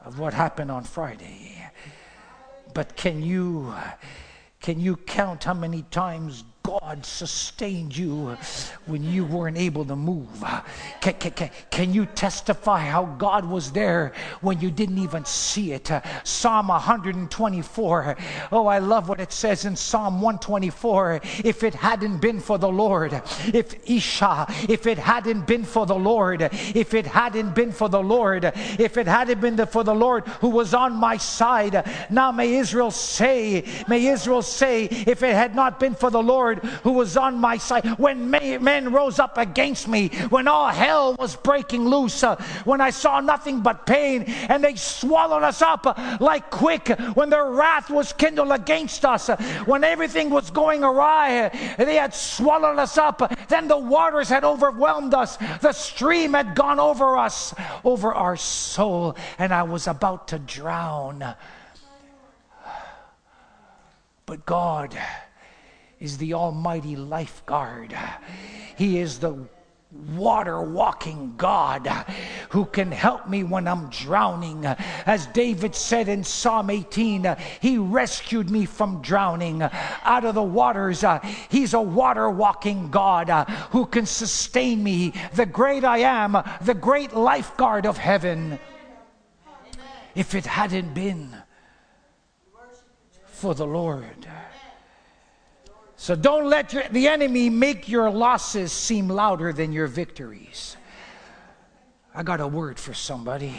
[0.00, 1.62] of what happened on Friday.
[2.72, 3.74] But can you
[4.64, 8.38] can you count how many times God sustained you
[8.86, 10.42] when you weren't able to move?
[11.02, 15.90] Can, can, can, you testify how God was there when you didn't even see it?
[16.24, 18.16] Psalm 124.
[18.50, 21.20] Oh, I love what it says in Psalm 124.
[21.44, 23.12] If it hadn't been for the Lord,
[23.52, 28.02] if Isha, if it hadn't been for the Lord, if it hadn't been for the
[28.02, 32.54] Lord, if it hadn't been for the Lord who was on my side, now may
[32.54, 36.92] Israel say, may Israel say, if it had not been for the Lord, Lord who
[36.92, 37.86] was on my side.
[37.98, 42.90] When men rose up against me, when all hell was breaking loose, uh, when I
[42.90, 47.90] saw nothing but pain, and they swallowed us up uh, like quick, when their wrath
[47.90, 49.36] was kindled against us, uh,
[49.66, 53.22] when everything was going awry, they had swallowed us up.
[53.48, 59.16] Then the waters had overwhelmed us, the stream had gone over us, over our soul,
[59.38, 61.34] and I was about to drown.
[64.26, 64.98] But God,
[66.04, 67.96] is the Almighty Lifeguard.
[68.76, 69.48] He is the
[70.12, 71.86] water walking God
[72.50, 74.66] who can help me when I'm drowning.
[74.66, 81.04] As David said in Psalm 18, He rescued me from drowning out of the waters.
[81.04, 86.36] Uh, he's a water walking God uh, who can sustain me, the great I am,
[86.60, 88.58] the great lifeguard of heaven.
[90.14, 91.34] If it hadn't been
[93.24, 94.28] for the Lord.
[96.04, 100.76] So don't let your, the enemy make your losses seem louder than your victories.
[102.14, 103.54] I got a word for somebody.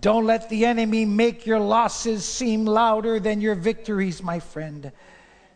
[0.00, 4.92] Don't let the enemy make your losses seem louder than your victories, my friend,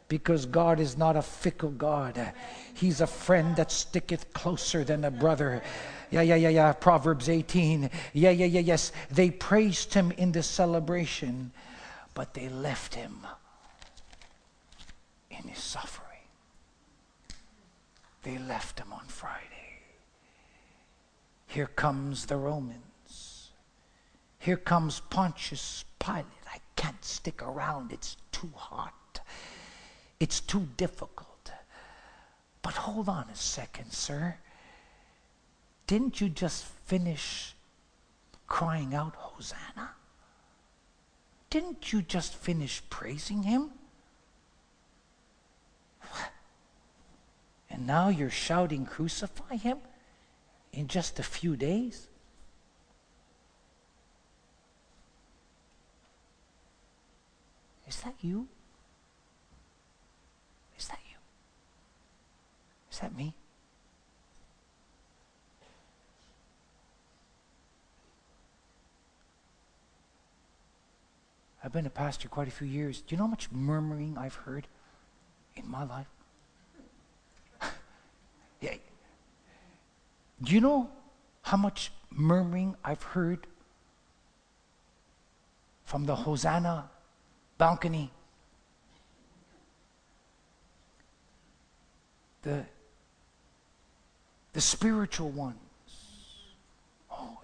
[0.09, 2.33] because God is not a fickle God.
[2.75, 5.63] He's a friend that sticketh closer than a brother.
[6.11, 6.73] Yeah, yeah, yeah, yeah.
[6.73, 7.89] Proverbs 18.
[8.15, 8.91] Yeah, yeah, yeah, yes.
[9.13, 11.53] They praised him in the celebration,
[12.15, 13.25] but they left him
[15.49, 16.09] his suffering.
[18.23, 19.81] They left him on Friday.
[21.47, 23.51] Here comes the Romans.
[24.39, 26.25] Here comes Pontius Pilate.
[26.53, 27.93] I can't stick around.
[27.93, 29.21] It's too hot.
[30.21, 31.53] It's too difficult.
[32.63, 34.37] But hold on a second, sir.
[35.87, 37.55] Didn't you just finish
[38.47, 39.91] crying out, Hosanna?
[41.51, 43.71] Didn't you just finish praising him?
[47.75, 49.79] And now you're shouting, Crucify him
[50.73, 52.07] in just a few days?
[57.89, 58.47] Is that you?
[60.79, 61.17] Is that you?
[62.93, 63.35] Is that me?
[71.65, 73.01] I've been a pastor quite a few years.
[73.01, 74.69] Do you know how much murmuring I've heard
[75.57, 76.07] in my life?
[78.61, 78.75] yeah.
[80.45, 80.91] Do you know
[81.43, 83.47] how much murmuring I've heard
[85.85, 86.91] from the Hosanna
[87.57, 88.11] balcony?
[92.43, 92.67] The,
[94.53, 95.57] the spiritual ones.
[97.11, 97.39] Oh.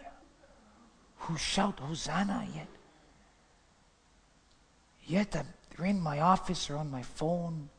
[1.20, 2.68] Who shout Hosanna yet?
[5.06, 7.70] Yet they're in my office or on my phone,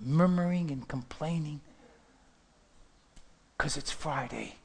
[0.00, 1.60] murmuring and complaining
[3.62, 4.56] because it's Friday.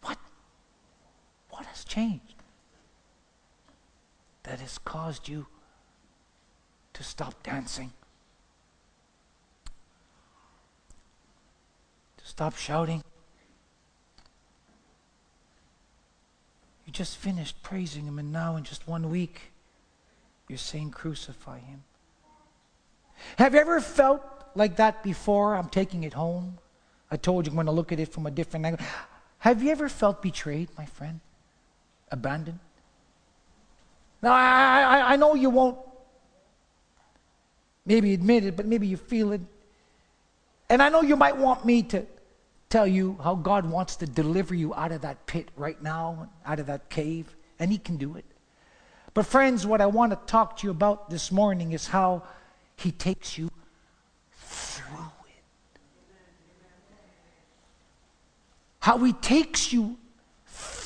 [0.00, 0.16] What?
[1.60, 2.36] What has changed
[4.44, 5.46] that has caused you
[6.94, 7.92] to stop dancing?
[12.16, 13.04] To stop shouting?
[16.86, 19.52] You just finished praising Him, and now in just one week,
[20.48, 21.84] you're saying, Crucify Him.
[23.36, 24.22] Have you ever felt
[24.54, 25.56] like that before?
[25.56, 26.56] I'm taking it home.
[27.10, 28.86] I told you I'm going to look at it from a different angle.
[29.40, 31.20] Have you ever felt betrayed, my friend?
[32.10, 32.58] Abandoned?
[34.22, 35.78] Now, I, I, I know you won't
[37.86, 39.40] maybe admit it, but maybe you feel it.
[40.68, 42.06] And I know you might want me to
[42.68, 46.60] tell you how God wants to deliver you out of that pit right now, out
[46.60, 48.24] of that cave, and He can do it.
[49.12, 52.22] But, friends, what I want to talk to you about this morning is how
[52.76, 53.50] He takes you
[54.32, 55.80] through it.
[58.78, 59.98] How He takes you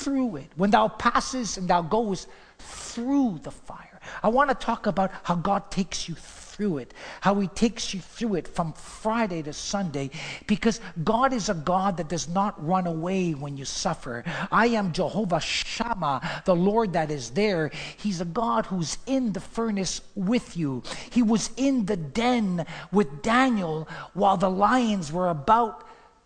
[0.05, 0.51] through it.
[0.55, 2.27] When thou passes and thou goest
[2.59, 3.99] through the fire.
[4.21, 7.99] I want to talk about how God takes you through it, how He takes you
[7.99, 10.11] through it from Friday to Sunday,
[10.45, 14.23] because God is a God that does not run away when you suffer.
[14.51, 17.71] I am Jehovah Shammah, the Lord that is there.
[17.97, 20.83] He's a God who's in the furnace with you.
[21.09, 25.83] He was in the den with Daniel while the lions were about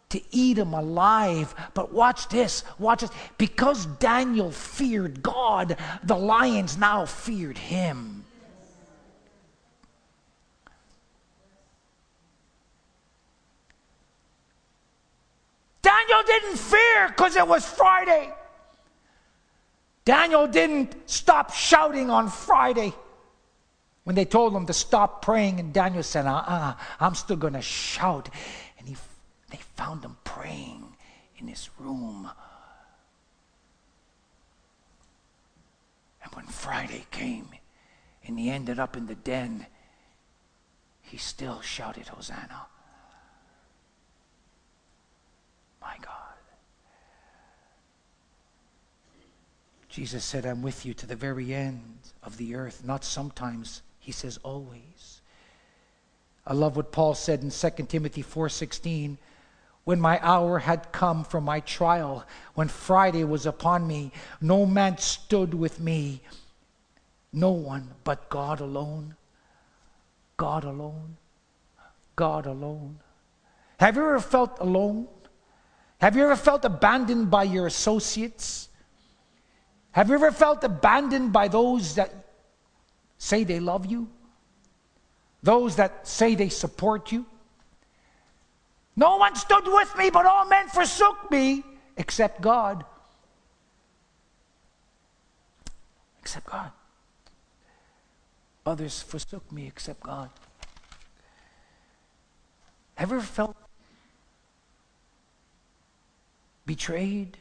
[0.10, 1.53] to eat him alive.
[1.74, 3.12] But watch this, watch this.
[3.38, 8.26] Because Daniel feared God, the lions now feared him.
[15.82, 18.34] Daniel didn't fear because it was Friday.
[20.05, 22.93] Daniel didn't stop shouting on Friday
[24.03, 27.53] when they told him to stop praying, and Daniel said, uh uh-uh, I'm still going
[27.53, 28.30] to shout.
[29.80, 30.84] Found him praying
[31.38, 32.30] in his room.
[36.21, 37.47] And when Friday came
[38.25, 39.67] and he ended up in the den,
[41.01, 42.65] he still shouted, Hosanna.
[45.82, 46.13] My God.
[49.88, 52.84] Jesus said, I'm with you to the very end of the earth.
[52.84, 55.21] Not sometimes, he says always.
[56.45, 59.17] I love what Paul said in 2 Timothy 4:16,
[59.89, 62.23] when my hour had come for my trial,
[62.53, 66.21] when Friday was upon me, no man stood with me,
[67.33, 69.15] no one but God alone.
[70.37, 71.17] God alone.
[72.15, 72.99] God alone.
[73.79, 75.07] Have you ever felt alone?
[75.99, 78.69] Have you ever felt abandoned by your associates?
[79.93, 82.13] Have you ever felt abandoned by those that
[83.17, 84.07] say they love you?
[85.41, 87.25] Those that say they support you?
[89.00, 91.64] No one stood with me, but all men forsook me.
[91.95, 92.84] except God.
[96.20, 96.72] Except God.
[98.66, 100.30] Others forsook me except God.
[102.97, 103.56] Ever felt
[106.66, 107.38] betrayed?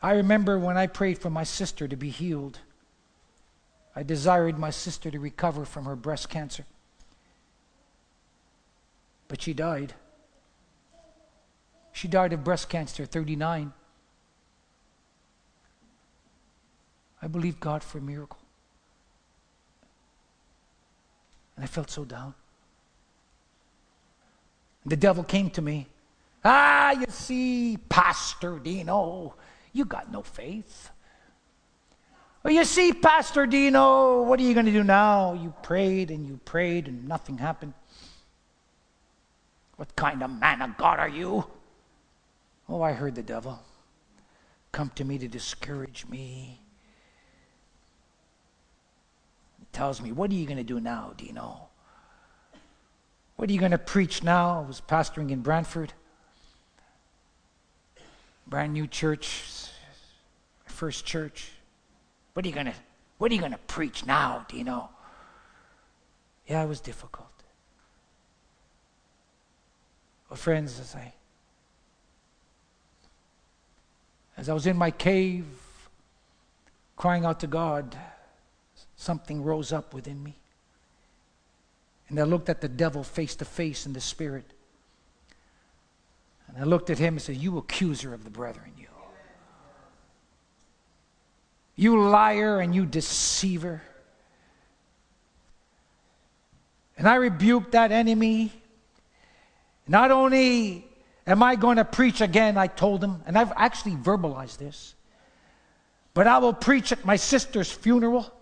[0.00, 2.60] I remember when I prayed for my sister to be healed.
[3.96, 6.64] I desired my sister to recover from her breast cancer.
[9.28, 9.94] But she died.
[11.92, 13.72] She died of breast cancer, 39.
[17.20, 18.38] I believed God for a miracle.
[21.56, 22.34] And I felt so down.
[24.86, 25.88] The devil came to me.
[26.44, 29.34] Ah, you see, Pastor Dino,
[29.72, 30.90] you got no faith.
[32.42, 35.34] Well, you see, Pastor Dino, what are you going to do now?
[35.34, 37.74] You prayed and you prayed and nothing happened.
[39.78, 41.44] What kind of man of God are you?
[42.68, 43.60] Oh, I heard the devil
[44.72, 46.60] come to me to discourage me.
[49.60, 51.68] He tells me, What are you going to do now, Dino?
[53.36, 54.60] What are you going to preach now?
[54.64, 55.92] I was pastoring in Brantford.
[58.48, 59.68] Brand new church,
[60.66, 61.52] first church.
[62.32, 62.74] What are you going to
[63.18, 64.90] what are you going to preach now, Dino?
[66.48, 67.27] Yeah, it was difficult.
[70.28, 71.12] Well, friends, as I
[74.36, 75.46] as I was in my cave
[76.96, 77.96] crying out to God,
[78.96, 80.34] something rose up within me.
[82.08, 84.44] And I looked at the devil face to face in the spirit.
[86.46, 88.86] And I looked at him and said, You accuser of the brethren, you.
[91.76, 93.82] You liar and you deceiver.
[96.96, 98.52] And I rebuked that enemy.
[99.88, 100.86] Not only
[101.26, 104.94] am I going to preach again, I told him, and I've actually verbalized this,
[106.12, 108.32] but I will preach at my sister's funeral.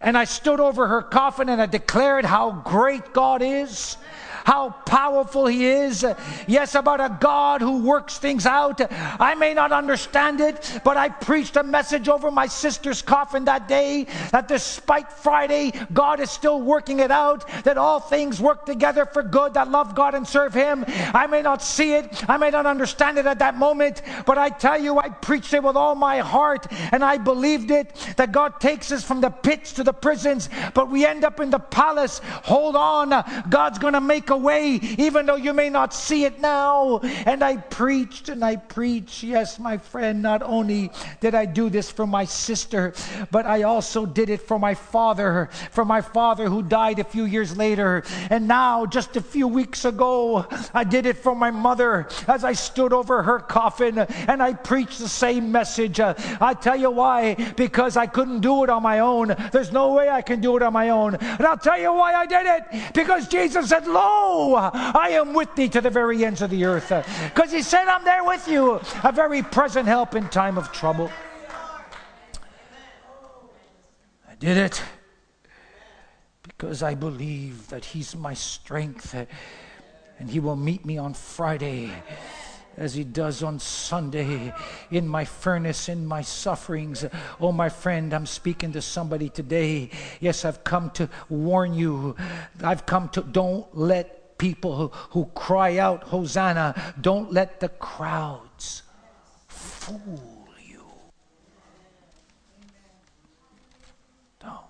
[0.00, 3.96] And I stood over her coffin and I declared how great God is
[4.44, 6.06] how powerful He is.
[6.46, 8.80] Yes, about a God who works things out.
[9.20, 13.68] I may not understand it, but I preached a message over my sister's coffin that
[13.68, 19.06] day that despite Friday, God is still working it out, that all things work together
[19.06, 20.84] for good that love God and serve Him.
[20.88, 24.50] I may not see it, I may not understand it at that moment, but I
[24.50, 28.60] tell you, I preached it with all my heart and I believed it that God
[28.60, 32.20] takes us from the pits to the prisons, but we end up in the palace.
[32.44, 36.40] Hold on, God's going to make a away, even though you may not see it
[36.40, 36.98] now.
[37.24, 39.22] And I preached and I preached.
[39.22, 42.92] Yes, my friend, not only did I do this for my sister,
[43.30, 47.24] but I also did it for my father, for my father who died a few
[47.24, 48.02] years later.
[48.30, 52.52] And now, just a few weeks ago, I did it for my mother as I
[52.52, 56.00] stood over her coffin and I preached the same message.
[56.00, 59.34] I tell you why, because I couldn't do it on my own.
[59.52, 61.14] There's no way I can do it on my own.
[61.14, 63.86] And I'll tell you why I did it because Jesus said,
[64.24, 66.88] Lo, I am with thee to the very ends of the earth.
[67.34, 71.10] Because he said, I'm there with you, a very present help in time of trouble.
[74.28, 74.82] I did it
[76.42, 79.14] because I believe that he's my strength
[80.18, 81.90] and he will meet me on Friday
[82.76, 84.52] as he does on Sunday
[84.90, 87.04] in my furnace, in my sufferings.
[87.40, 89.90] Oh, my friend, I'm speaking to somebody today.
[90.20, 92.16] Yes, I've come to warn you.
[92.62, 98.82] I've come to don't let people who, who cry out, Hosanna, don't let the crowds
[99.46, 100.84] fool you.
[104.40, 104.66] Don't.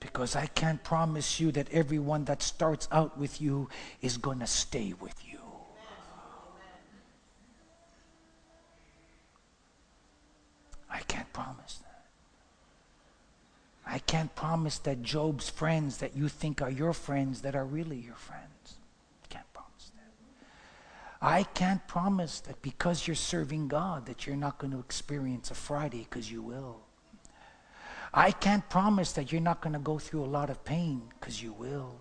[0.00, 3.68] Because I can't promise you that everyone that starts out with you
[4.02, 5.27] is going to stay with you.
[10.90, 12.04] I can't promise that.
[13.86, 17.96] I can't promise that Job's friends that you think are your friends that are really
[17.96, 18.74] your friends.
[19.28, 20.46] Can't promise that.
[21.26, 25.54] I can't promise that because you're serving God that you're not going to experience a
[25.54, 26.80] Friday because you will.
[28.12, 31.42] I can't promise that you're not going to go through a lot of pain because
[31.42, 31.96] you will.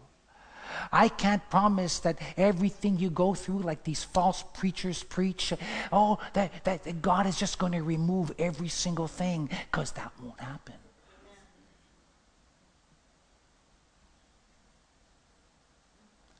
[0.91, 5.53] I can't promise that everything you go through, like these false preachers preach,
[5.91, 10.11] oh, that, that, that God is just going to remove every single thing, because that
[10.21, 10.75] won't happen.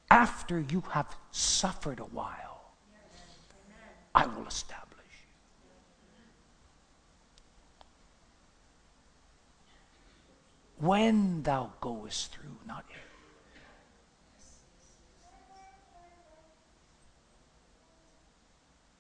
[0.10, 2.62] After you have suffered a while,
[4.16, 4.88] I will establish
[10.80, 10.88] you.
[10.88, 13.07] When thou goest through, not if.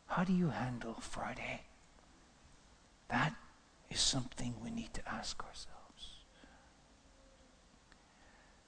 [0.07, 1.61] How do you handle Friday?
[3.09, 3.33] That
[3.89, 5.77] is something we need to ask ourselves.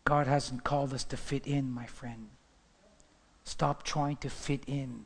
[0.06, 2.30] God hasn't called us to fit in, my friend.
[3.44, 5.06] Stop trying to fit in.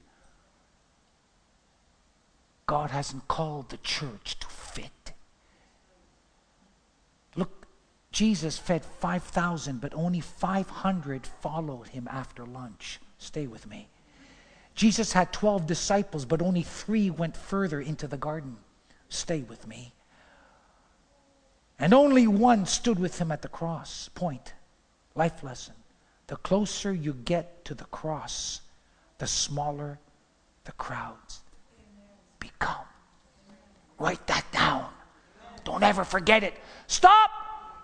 [2.66, 5.14] God hasn't called the church to fit.
[7.36, 7.68] Look,
[8.12, 13.00] Jesus fed 5,000, but only 500 followed him after lunch.
[13.18, 13.90] Stay with me.
[14.76, 18.58] Jesus had 12 disciples, but only three went further into the garden.
[19.10, 19.94] Stay with me.
[21.78, 24.10] And only one stood with him at the cross.
[24.16, 24.54] Point.
[25.16, 25.76] Life lesson.
[26.28, 28.62] The closer you get to the cross,
[29.18, 30.00] the smaller
[30.64, 31.42] the crowds
[32.40, 32.86] become.
[34.00, 34.90] Write that down.
[35.64, 36.54] Don't ever forget it.
[36.88, 37.30] Stop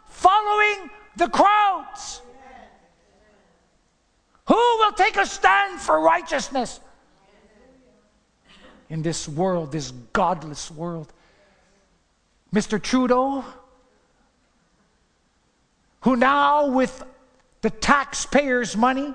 [0.08, 2.22] following the crowds.
[4.50, 6.80] Who will take a stand for righteousness
[8.89, 11.14] in this world, this godless world?
[12.52, 12.82] Mr.
[12.82, 13.45] Trudeau,
[16.02, 17.04] who now, with
[17.62, 19.14] the taxpayers' money,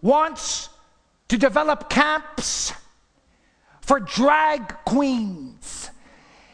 [0.00, 0.68] wants
[1.28, 2.72] to develop camps
[3.80, 5.88] for drag queens.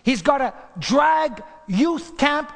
[0.03, 2.53] He's got a drag youth camp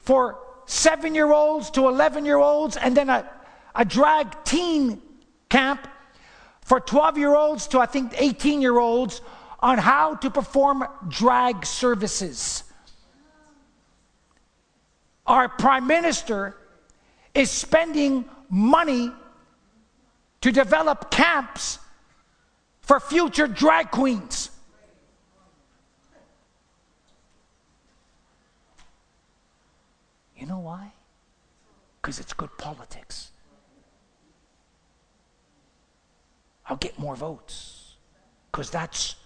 [0.00, 3.26] for seven year olds to 11 year olds, and then a,
[3.74, 5.00] a drag teen
[5.48, 5.86] camp
[6.62, 9.20] for 12 year olds to I think 18 year olds
[9.60, 12.64] on how to perform drag services.
[15.26, 16.56] Our prime minister
[17.34, 19.12] is spending money
[20.40, 21.78] to develop camps
[22.80, 24.50] for future drag queens.
[30.36, 30.92] You know why?
[32.00, 33.29] Because it's good politics.
[36.70, 37.96] I'll get more votes.
[38.50, 39.16] Because that's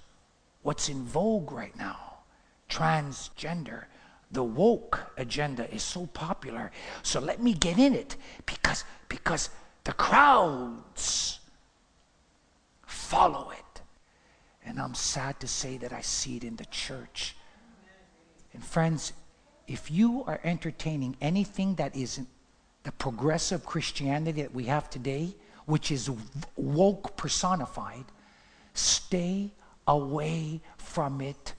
[0.62, 2.14] what's in vogue right now
[2.70, 3.84] transgender.
[4.32, 6.72] The woke agenda is so popular.
[7.02, 8.16] So let me get in it
[8.46, 9.50] because, because
[9.84, 11.38] the crowds
[12.86, 13.82] follow it.
[14.64, 17.36] And I'm sad to say that I see it in the church.
[18.52, 19.12] And friends,
[19.68, 22.28] if you are entertaining anything that isn't
[22.82, 25.36] the progressive Christianity that we have today,
[25.66, 26.10] which is
[26.56, 28.04] woke personified,
[28.74, 29.50] stay
[29.86, 31.54] away from it.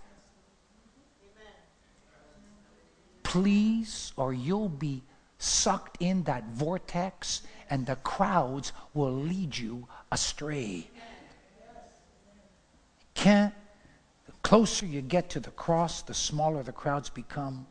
[3.24, 5.04] Please, or you'll be
[5.38, 10.90] sucked in that vortex and the crowds will lead you astray.
[13.14, 13.54] Can't,
[14.26, 17.66] the closer you get to the cross, the smaller the crowds become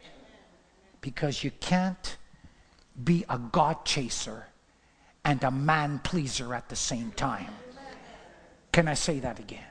[1.01, 2.17] because you can't
[3.03, 4.47] be a God chaser
[5.25, 7.51] and a man pleaser at the same time.
[8.73, 9.65] Can I say that again?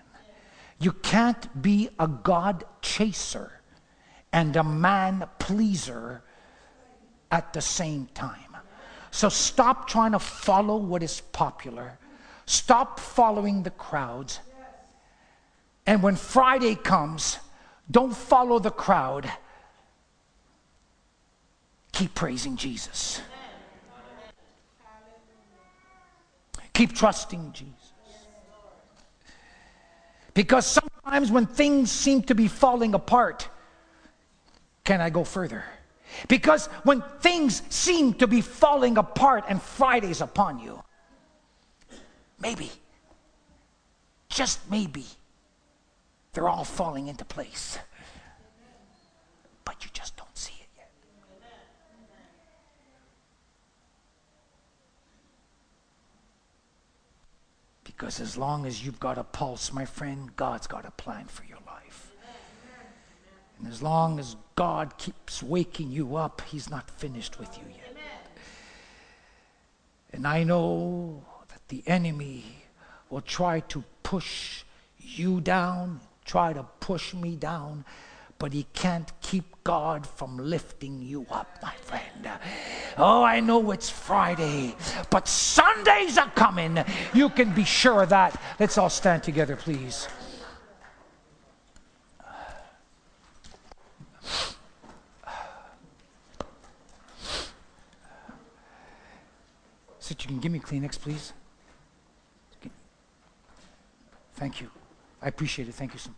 [0.79, 3.51] You can't be a God chaser
[4.31, 6.23] and a man pleaser
[7.31, 8.57] at the same time.
[9.11, 11.99] So stop trying to follow what is popular.
[12.45, 14.39] Stop following the crowds.
[15.85, 17.37] And when Friday comes,
[17.91, 19.29] don't follow the crowd
[21.93, 23.21] Keep praising Jesus.
[26.73, 27.73] Keep trusting Jesus.
[30.33, 33.47] Because sometimes when things seem to be falling apart,
[34.83, 35.63] can I go further?
[36.27, 40.83] Because when things seem to be falling apart and Friday's upon you,
[42.39, 42.71] maybe,
[44.29, 45.05] just maybe,
[46.33, 47.77] they're all falling into place.
[49.65, 50.63] But you just don't see it.
[57.95, 61.45] Because as long as you've got a pulse, my friend, God's got a plan for
[61.45, 62.11] your life.
[63.59, 67.95] And as long as God keeps waking you up, He's not finished with you yet.
[70.11, 72.43] And I know that the enemy
[73.09, 74.63] will try to push
[74.99, 77.85] you down, try to push me down,
[78.43, 82.29] but he can't keep God from lifting you up, my friend.
[82.97, 84.75] Oh, I know it's Friday,
[85.09, 86.83] but Sundays are coming.
[87.13, 88.37] You can be sure of that.
[88.59, 90.09] Let's all stand together, please.
[99.99, 101.31] Sit, you can give me Kleenex, please.
[104.35, 104.69] Thank you.
[105.21, 105.75] I appreciate it.
[105.75, 106.17] Thank you so much.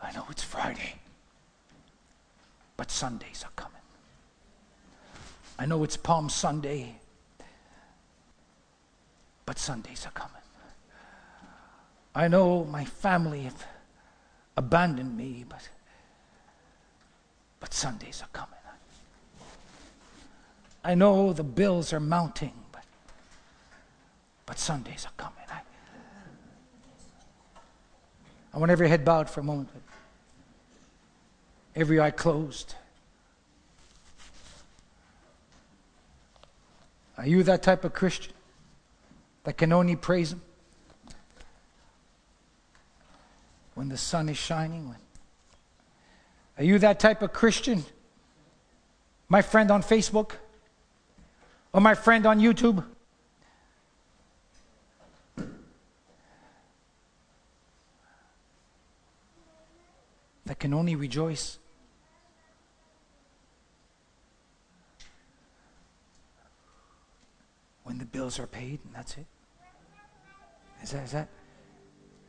[0.00, 0.94] I know it's Friday,
[2.78, 3.74] but Sundays are coming.
[5.57, 6.96] I know it's Palm Sunday,
[9.46, 10.32] but Sundays are coming.
[12.14, 13.66] I know my family have
[14.56, 15.68] abandoned me, but,
[17.60, 18.54] but Sundays are coming.
[20.84, 22.84] I know the bills are mounting, but,
[24.46, 25.44] but Sundays are coming.
[25.50, 25.60] I,
[28.54, 29.68] I want every head bowed for a moment,
[31.76, 32.74] every eye closed.
[37.18, 38.32] Are you that type of Christian
[39.42, 40.40] that can only praise Him
[43.74, 44.88] when the sun is shining?
[44.88, 44.98] When,
[46.56, 47.84] are you that type of Christian?
[49.28, 50.32] My friend on Facebook
[51.72, 52.84] or my friend on YouTube?
[60.46, 61.58] That can only rejoice
[67.88, 69.24] when the bills are paid and that's it?
[70.82, 71.28] Is that, is that,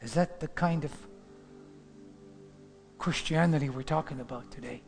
[0.02, 0.92] is that the kind of
[2.98, 4.82] Christianity we're talking about today?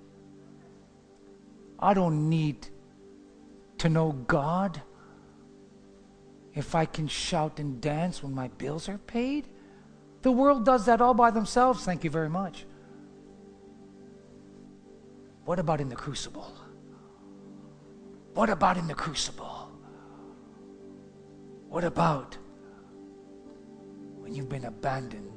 [1.78, 2.70] I don't need
[3.80, 4.82] to know God
[6.54, 9.50] if I can shout and dance when my bills are paid.
[10.22, 12.66] The world does that all by themselves, thank you very much.
[15.44, 16.54] What about in the crucible?
[18.36, 19.61] What about in the crucible?
[21.72, 22.38] What about
[24.18, 25.32] when you've been abandoned?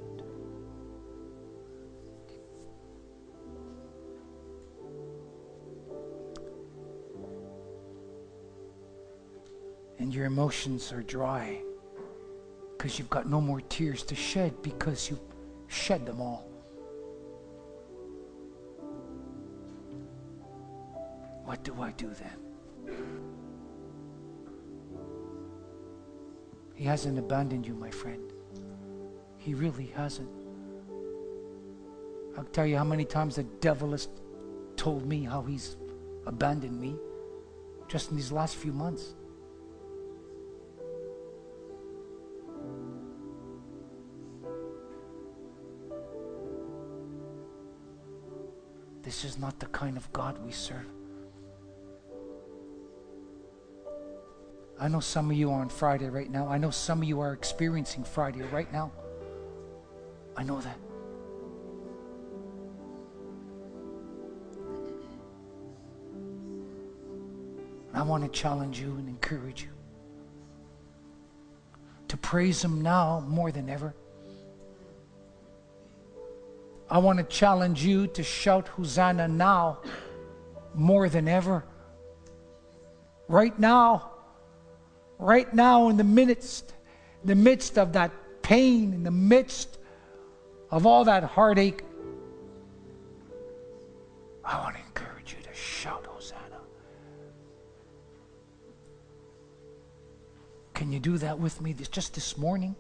[10.01, 11.63] And your emotions are dry
[12.77, 15.21] because you've got no more tears to shed because you've
[15.69, 16.49] shed them all.
[21.45, 22.44] What do I do then?
[26.75, 28.33] He hasn't abandoned you, my friend.
[29.39, 30.29] He really hasn't.
[32.37, 34.09] I'll tell you how many times the devil has
[34.77, 35.77] told me how he's
[36.27, 36.97] abandoned me
[37.87, 39.15] just in these last few months.
[49.03, 50.94] This is not the kind of God we serve.
[54.85, 56.47] I know some of you are on Friday right now.
[56.47, 58.93] I know some of you are experiencing Friday right now.
[60.37, 60.77] I know that.
[67.95, 69.71] I want to challenge you and encourage you
[72.09, 73.95] to praise Him now more than ever.
[76.91, 79.79] I want to challenge you to shout Hosanna now
[80.75, 81.65] more than ever.
[83.29, 84.11] Right now
[85.25, 86.75] right now in the midst,
[87.23, 88.11] in the midst of that
[88.43, 89.79] pain, in the midst
[90.71, 91.83] of all that heartache,
[94.45, 96.61] I want to encourage you to shout Hosanna.
[100.75, 102.77] Can you do that with me this, just this morning?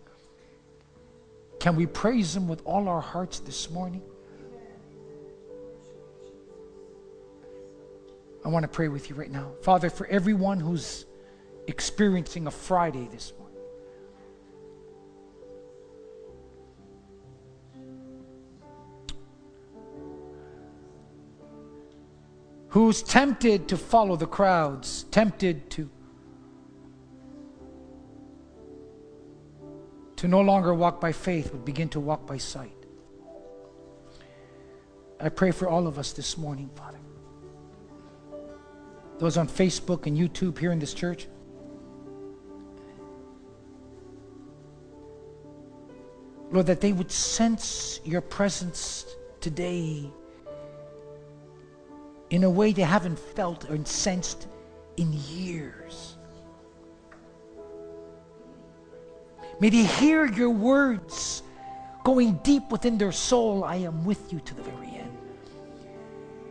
[1.60, 4.02] Can we praise Him with all our hearts this morning?
[8.44, 9.52] I want to pray with you right now.
[9.62, 11.06] Father, for everyone who's
[11.66, 13.44] experiencing a Friday this morning.
[22.68, 25.88] Who's tempted to follow the crowds, tempted to
[30.16, 32.72] to no longer walk by faith, but begin to walk by sight.
[35.20, 36.98] I pray for all of us this morning, Father.
[39.18, 41.28] Those on Facebook and YouTube here in this church.
[46.50, 49.06] Lord, that they would sense your presence
[49.40, 50.10] today
[52.30, 54.46] in a way they haven't felt or sensed
[54.96, 56.16] in years.
[59.60, 61.42] May they hear your words
[62.04, 63.64] going deep within their soul.
[63.64, 65.16] I am with you to the very end.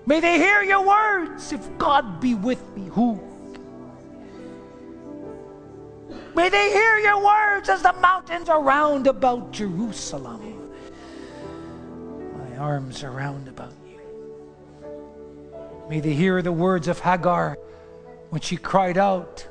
[0.06, 1.54] May they hear your words.
[1.54, 3.20] If God be with me, who
[6.36, 10.72] May they hear your words as the mountains are round about Jerusalem.
[12.38, 14.00] My arms are round about you.
[15.90, 17.58] May they hear the words of Hagar
[18.30, 19.48] when she cried out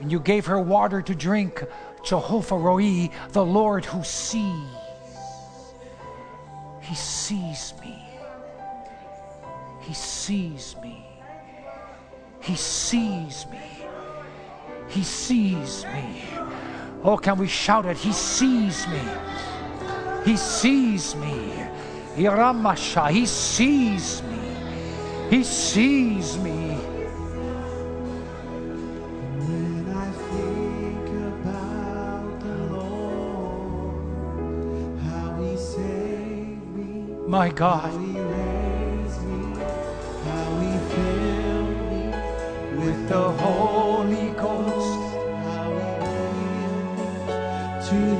[0.00, 1.62] and you gave her water to drink.
[2.02, 4.68] Jehovah Roi, the Lord who sees.
[6.80, 8.02] He sees me.
[9.82, 11.06] He sees me.
[12.40, 13.71] He sees me.
[14.92, 16.22] He sees me.
[17.02, 17.96] Oh, can we shout it?
[17.96, 19.00] He sees me.
[20.22, 21.54] He sees me.
[22.16, 23.10] Iramasha.
[23.10, 24.38] He sees me.
[25.30, 26.76] He sees me.
[29.38, 33.96] When I think about the Lord,
[35.00, 35.56] how He
[37.26, 37.94] My God.
[37.94, 39.40] Raised me,
[40.26, 42.04] how He filled me
[42.84, 43.71] with The Holy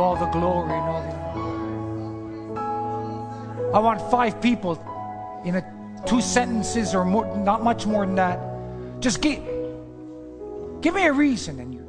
[0.00, 1.12] you all the glory and all the
[2.56, 3.74] honor.
[3.74, 4.82] I want five people
[5.44, 5.64] in a
[6.06, 8.40] two sentences or more, not much more than that.
[9.00, 9.42] Just give,
[10.80, 11.86] give me a reason and you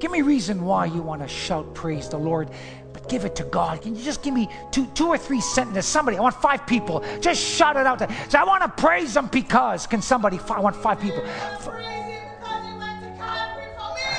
[0.00, 2.48] give me a reason why you want to shout praise the Lord,
[2.94, 3.82] but give it to God.
[3.82, 5.84] Can you just give me two, two or three sentences?
[5.84, 7.04] Somebody, I want five people.
[7.20, 7.98] Just shout it out.
[7.98, 9.86] To, say, I want to praise Him because.
[9.86, 10.40] Can somebody?
[10.48, 11.22] I want five people.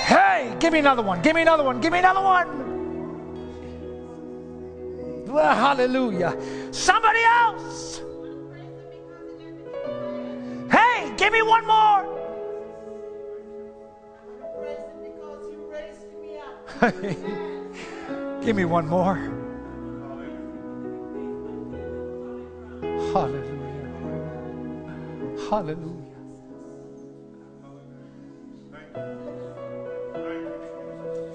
[0.05, 1.23] Hey, give me another one.
[1.23, 1.81] Give me another one.
[1.81, 2.70] Give me another one.
[5.31, 6.37] Well, hallelujah.
[6.71, 8.01] Somebody else.
[10.69, 12.17] Hey, give me one more.
[18.41, 19.15] give me one more.
[23.13, 23.51] Hallelujah.
[25.49, 26.11] Hallelujah.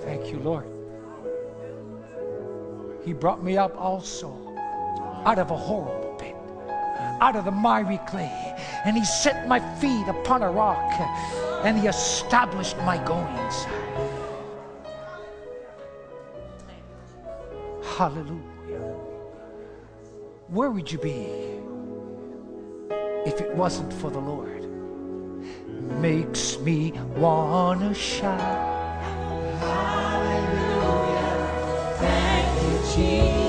[0.02, 0.75] Thank you, Lord.
[3.06, 4.36] He brought me up also
[5.24, 6.34] out of a horrible pit,
[7.20, 10.92] out of the miry clay, and He set my feet upon a rock,
[11.64, 13.64] and He established my goings.
[17.96, 18.96] Hallelujah.
[20.48, 21.28] Where would you be
[23.24, 24.66] if it wasn't for the Lord?
[26.00, 28.74] Makes me wanna shout.
[29.62, 30.65] You,
[32.96, 33.45] Jesus.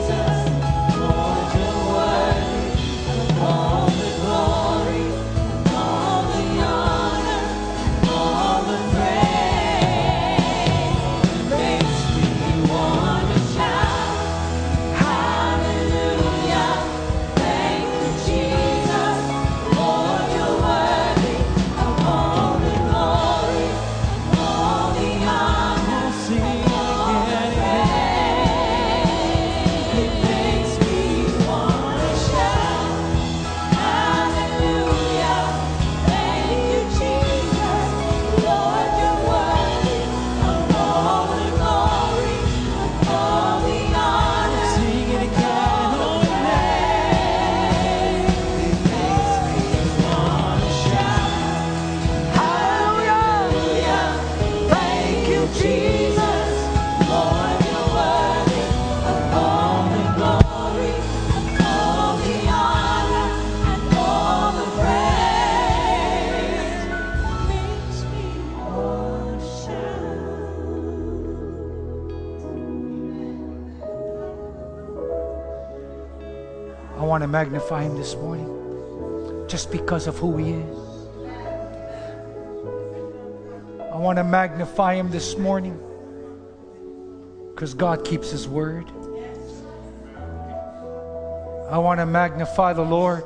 [77.28, 78.48] To magnify him this morning
[79.48, 80.78] just because of who he is.
[83.92, 85.80] I want to magnify him this morning
[87.54, 88.86] because God keeps his word.
[91.70, 93.24] I want to magnify the Lord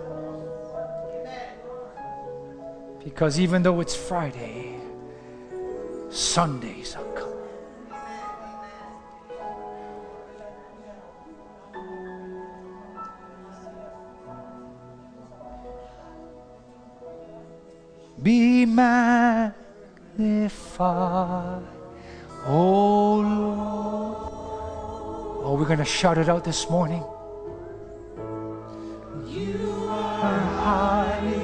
[3.04, 4.78] because even though it's Friday,
[6.10, 6.95] Sundays
[18.62, 19.55] Be magnified,
[22.45, 24.18] O oh, Lord.
[25.43, 27.03] Oh, we're going to shout it out this morning.
[29.26, 31.40] You are highly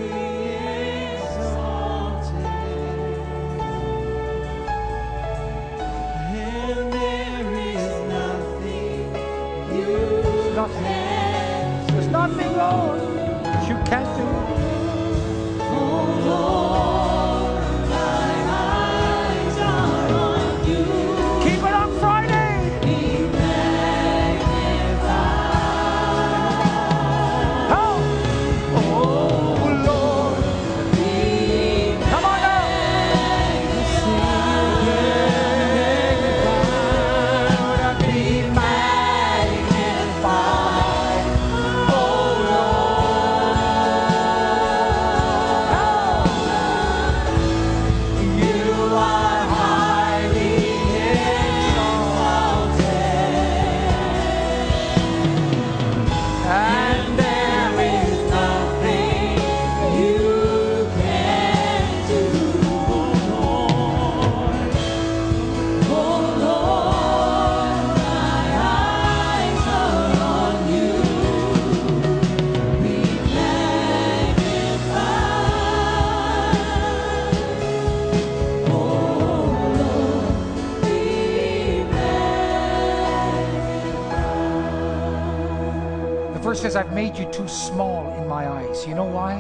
[87.18, 88.86] you too small in my eyes.
[88.86, 89.36] You know why?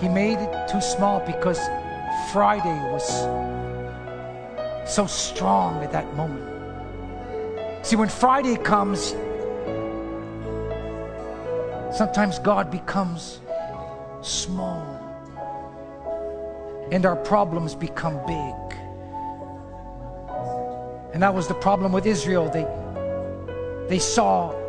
[0.00, 1.58] He made it too small because
[2.32, 3.06] Friday was
[4.86, 6.44] so strong at that moment.
[7.86, 9.14] See, when Friday comes,
[11.96, 13.40] sometimes God becomes
[14.22, 14.82] small
[16.90, 18.78] and our problems become big.
[21.12, 22.50] And that was the problem with Israel.
[22.50, 22.66] They,
[23.88, 24.63] they saw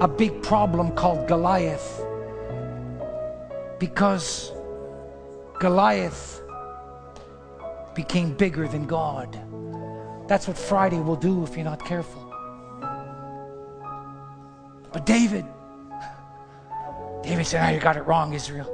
[0.00, 2.02] a big problem called Goliath
[3.78, 4.52] because
[5.58, 6.40] Goliath
[7.94, 9.38] became bigger than God.
[10.26, 12.26] That's what Friday will do if you're not careful.
[14.92, 15.44] But David,
[17.22, 18.68] David said, "Now you got it wrong, Israel.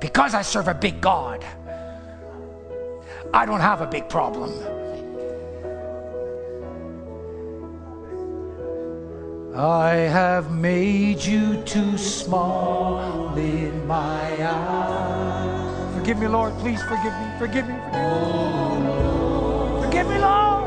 [0.00, 1.44] Because I serve a big God,
[3.34, 4.52] I don't have a big problem.
[9.58, 15.94] I have made you too small in my eyes.
[15.98, 16.56] Forgive me, Lord.
[16.58, 17.26] Please forgive me.
[17.40, 17.74] Forgive me.
[17.90, 18.06] Forgive
[18.84, 18.92] me.
[19.82, 20.64] Forgive me, Lord.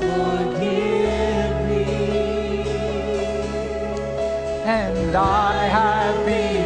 [0.00, 1.84] Forgive me.
[4.64, 6.65] And I have believed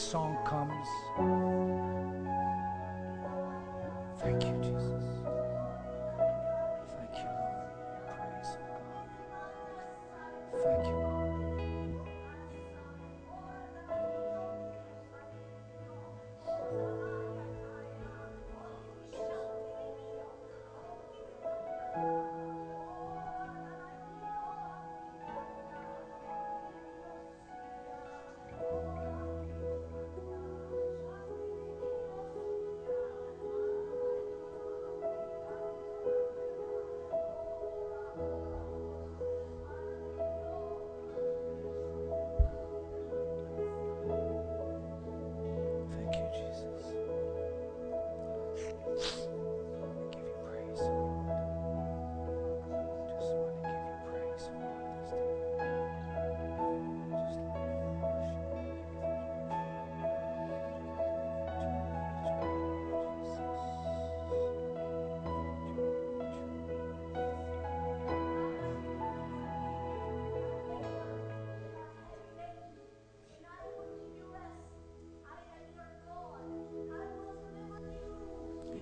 [0.00, 1.39] song comes.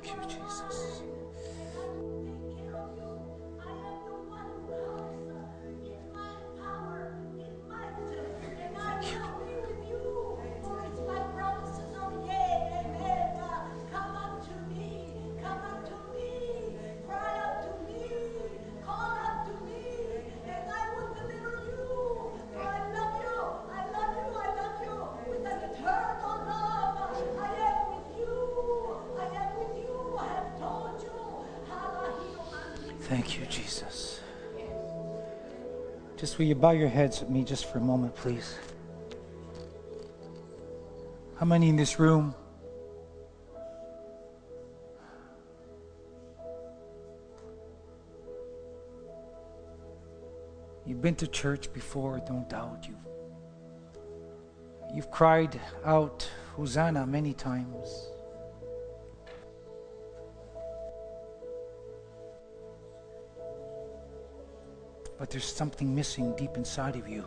[0.09, 1.02] You, Jesus.
[36.39, 38.56] Will you bow your heads with me just for a moment, please?
[41.36, 42.32] How many in this room?
[50.86, 52.97] You've been to church before, don't doubt you.
[54.94, 58.07] You've cried out Hosanna many times.
[65.18, 67.24] But there's something missing deep inside of you.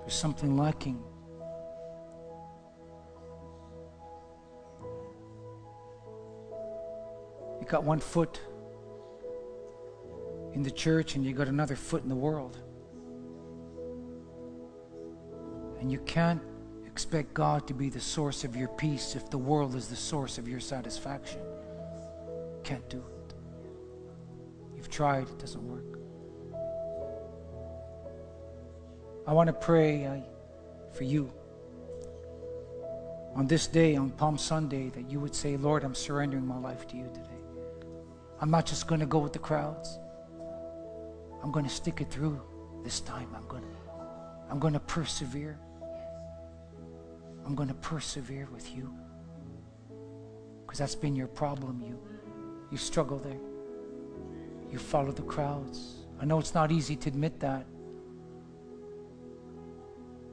[0.00, 1.02] There's something lacking.
[7.60, 8.40] You got one foot
[10.52, 12.58] in the church and you got another foot in the world.
[15.80, 16.42] And you can't
[16.86, 20.38] expect God to be the source of your peace if the world is the source
[20.38, 21.40] of your satisfaction.
[22.64, 23.13] Can't do it.
[24.94, 25.98] Tried, it doesn't work.
[29.26, 30.18] I want to pray uh,
[30.92, 31.32] for you.
[33.34, 36.86] on this day, on Palm Sunday, that you would say, Lord, I'm surrendering my life
[36.86, 37.42] to you today.
[38.40, 39.98] I'm not just going to go with the crowds.
[41.42, 42.40] I'm going to stick it through
[42.84, 43.34] this time.
[43.34, 43.68] I'm going to,
[44.48, 45.58] I'm going to persevere.
[47.44, 48.94] I'm going to persevere with you.
[50.64, 51.82] Because that's been your problem.
[51.84, 51.98] You,
[52.70, 53.40] you struggle there.
[54.74, 56.04] You follow the crowds.
[56.20, 57.64] I know it's not easy to admit that.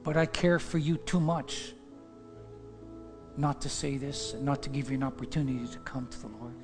[0.02, 1.74] But I care for you too much
[3.36, 6.26] not to say this and not to give you an opportunity to come to the
[6.26, 6.56] Lord.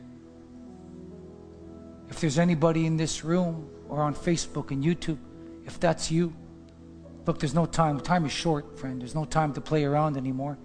[2.08, 5.18] If there's anybody in this room or on Facebook and YouTube,
[5.64, 6.34] if that's you,
[7.26, 8.00] look, there's no time.
[8.00, 9.00] Time is short, friend.
[9.00, 10.58] There's no time to play around anymore.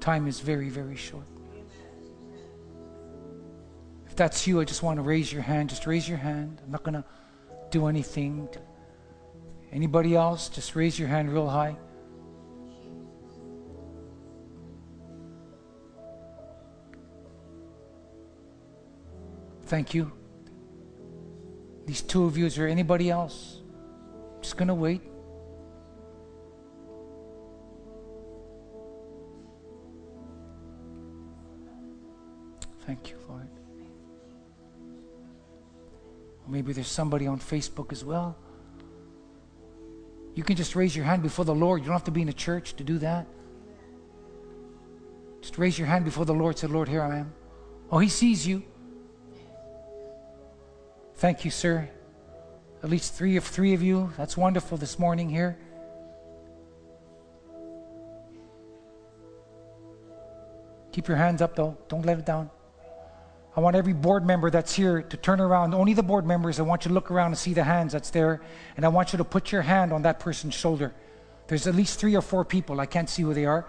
[0.00, 1.24] Time is very, very short.
[4.16, 5.68] If that's you, I just want to raise your hand.
[5.68, 6.62] Just raise your hand.
[6.64, 7.04] I'm not going to
[7.68, 8.48] do anything.
[9.70, 11.76] Anybody else, just raise your hand real high.
[19.64, 20.10] Thank you.
[21.84, 23.60] These two of you, is there anybody else?
[24.40, 25.02] Just going to wait.
[36.56, 38.34] Maybe there's somebody on Facebook as well.
[40.34, 41.82] You can just raise your hand before the Lord.
[41.82, 43.26] You don't have to be in a church to do that.
[45.42, 46.56] Just raise your hand before the Lord.
[46.56, 47.34] Say, Lord, here I am.
[47.92, 48.62] Oh, He sees you.
[51.16, 51.90] Thank you, sir.
[52.82, 54.10] At least three of three of you.
[54.16, 55.58] That's wonderful this morning here.
[60.90, 61.76] Keep your hands up though.
[61.88, 62.48] Don't let it down.
[63.56, 65.72] I want every board member that's here to turn around.
[65.74, 66.60] Only the board members.
[66.60, 68.42] I want you to look around and see the hands that's there.
[68.76, 70.94] And I want you to put your hand on that person's shoulder.
[71.48, 72.80] There's at least three or four people.
[72.80, 73.66] I can't see who they are.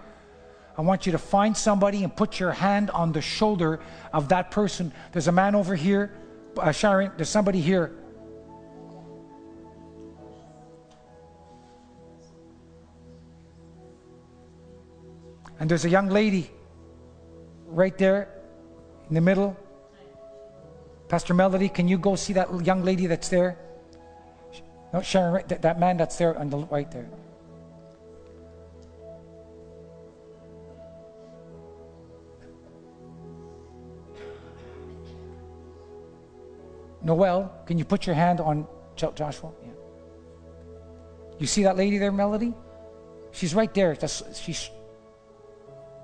[0.76, 3.80] I want you to find somebody and put your hand on the shoulder
[4.12, 4.92] of that person.
[5.12, 6.12] There's a man over here.
[6.58, 7.96] Uh, Sharon, there's somebody here.
[15.58, 16.50] And there's a young lady
[17.66, 18.28] right there
[19.08, 19.56] in the middle.
[21.08, 23.56] Pastor Melody, can you go see that young lady that's there?
[24.92, 27.08] No, Sharon, that, that man that's there on the right there.
[37.02, 38.66] Noel, can you put your hand on
[38.96, 39.50] Joshua?
[39.62, 39.70] Yeah.
[41.38, 42.52] You see that lady there, Melody?
[43.32, 43.94] She's right there.
[43.94, 44.68] That's, she's,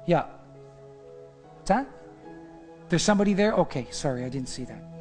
[0.06, 0.26] yeah.
[1.56, 1.89] What's that?
[2.89, 3.52] There's somebody there?
[3.55, 4.93] Okay, sorry, I didn't see that.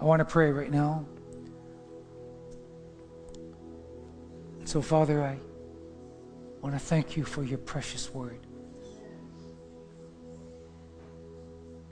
[0.00, 1.04] I want to pray right now.
[4.64, 5.36] So, Father, I
[6.62, 8.40] want to thank you for your precious word.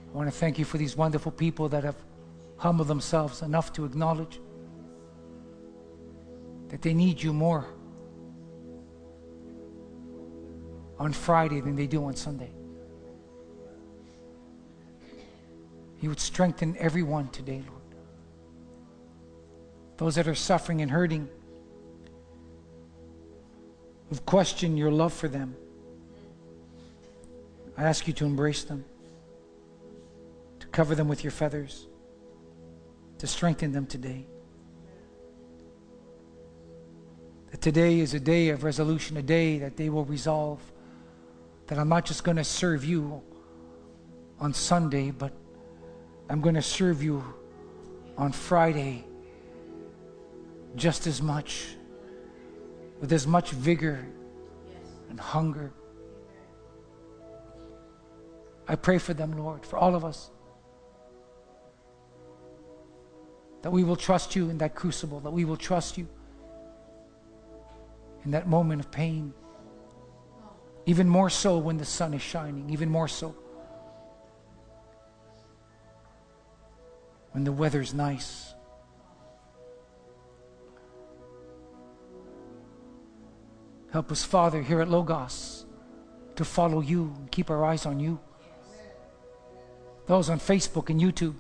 [0.09, 1.97] I want to thank you for these wonderful people that have
[2.56, 4.40] humbled themselves enough to acknowledge
[6.68, 7.66] that they need you more
[10.98, 12.51] on Friday than they do on Sunday.
[16.01, 17.77] You would strengthen everyone today, Lord.
[19.99, 21.29] Those that are suffering and hurting,
[24.09, 25.57] who've questioned your love for them,
[27.77, 28.85] I ask you to embrace them,
[30.61, 31.89] to cover them with your feathers,
[33.19, 34.25] to strengthen them today.
[37.51, 40.61] That today is a day of resolution, a day that they will resolve
[41.66, 43.20] that I'm not just going to serve you
[44.39, 45.33] on Sunday, but
[46.31, 47.25] I'm going to serve you
[48.16, 49.05] on Friday
[50.78, 51.66] just as much,
[53.00, 54.06] with as much vigor
[55.10, 55.72] and hunger.
[58.66, 60.30] I pray for them, Lord, for all of us.
[63.62, 66.06] That we will trust you in that crucible, that we will trust you
[68.24, 69.32] in that moment of pain.
[70.86, 73.34] Even more so when the sun is shining, even more so
[77.32, 78.48] when the weather's nice.
[83.93, 85.65] Help us, Father, here at Logos
[86.36, 88.20] to follow you and keep our eyes on you.
[90.06, 91.36] Those on Facebook and YouTube,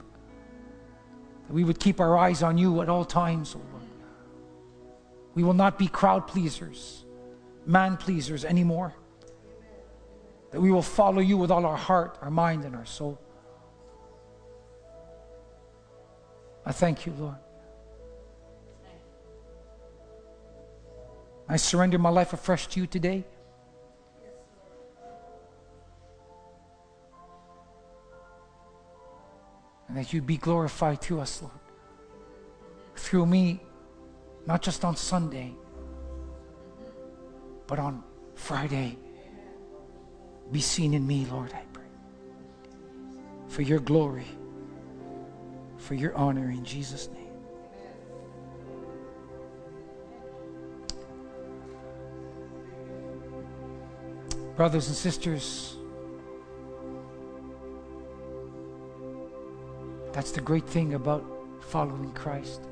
[1.46, 3.82] that we would keep our eyes on you at all times, O Lord.
[5.34, 7.04] We will not be crowd pleasers,
[7.64, 8.94] man pleasers anymore.
[10.50, 13.20] That we will follow you with all our heart, our mind, and our soul.
[16.64, 17.36] I thank you, Lord.
[21.48, 23.24] I surrender my life afresh to you today.
[29.88, 31.54] And that you be glorified through us, Lord.
[32.96, 33.62] Through me,
[34.46, 35.54] not just on Sunday,
[37.66, 38.02] but on
[38.34, 38.98] Friday.
[40.52, 41.84] Be seen in me, Lord, I pray.
[43.48, 44.26] For your glory,
[45.78, 47.27] for your honor, in Jesus' name.
[54.58, 55.76] Brothers and sisters,
[60.12, 61.24] that's the great thing about
[61.60, 62.62] following Christ.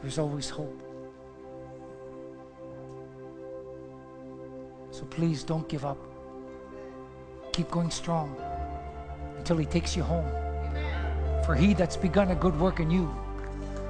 [0.00, 0.80] There's always hope.
[4.92, 5.98] So please don't give up.
[7.52, 8.34] Keep going strong
[9.36, 10.24] until He takes you home.
[11.44, 13.14] For He that's begun a good work in you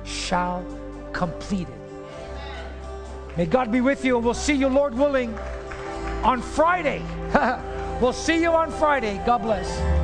[0.05, 0.67] shall
[1.13, 3.37] complete it.
[3.37, 5.39] May God be with you, and we'll see you, Lord willing,
[6.23, 7.03] on Friday.
[8.01, 9.21] we'll see you on Friday.
[9.25, 9.98] God bless.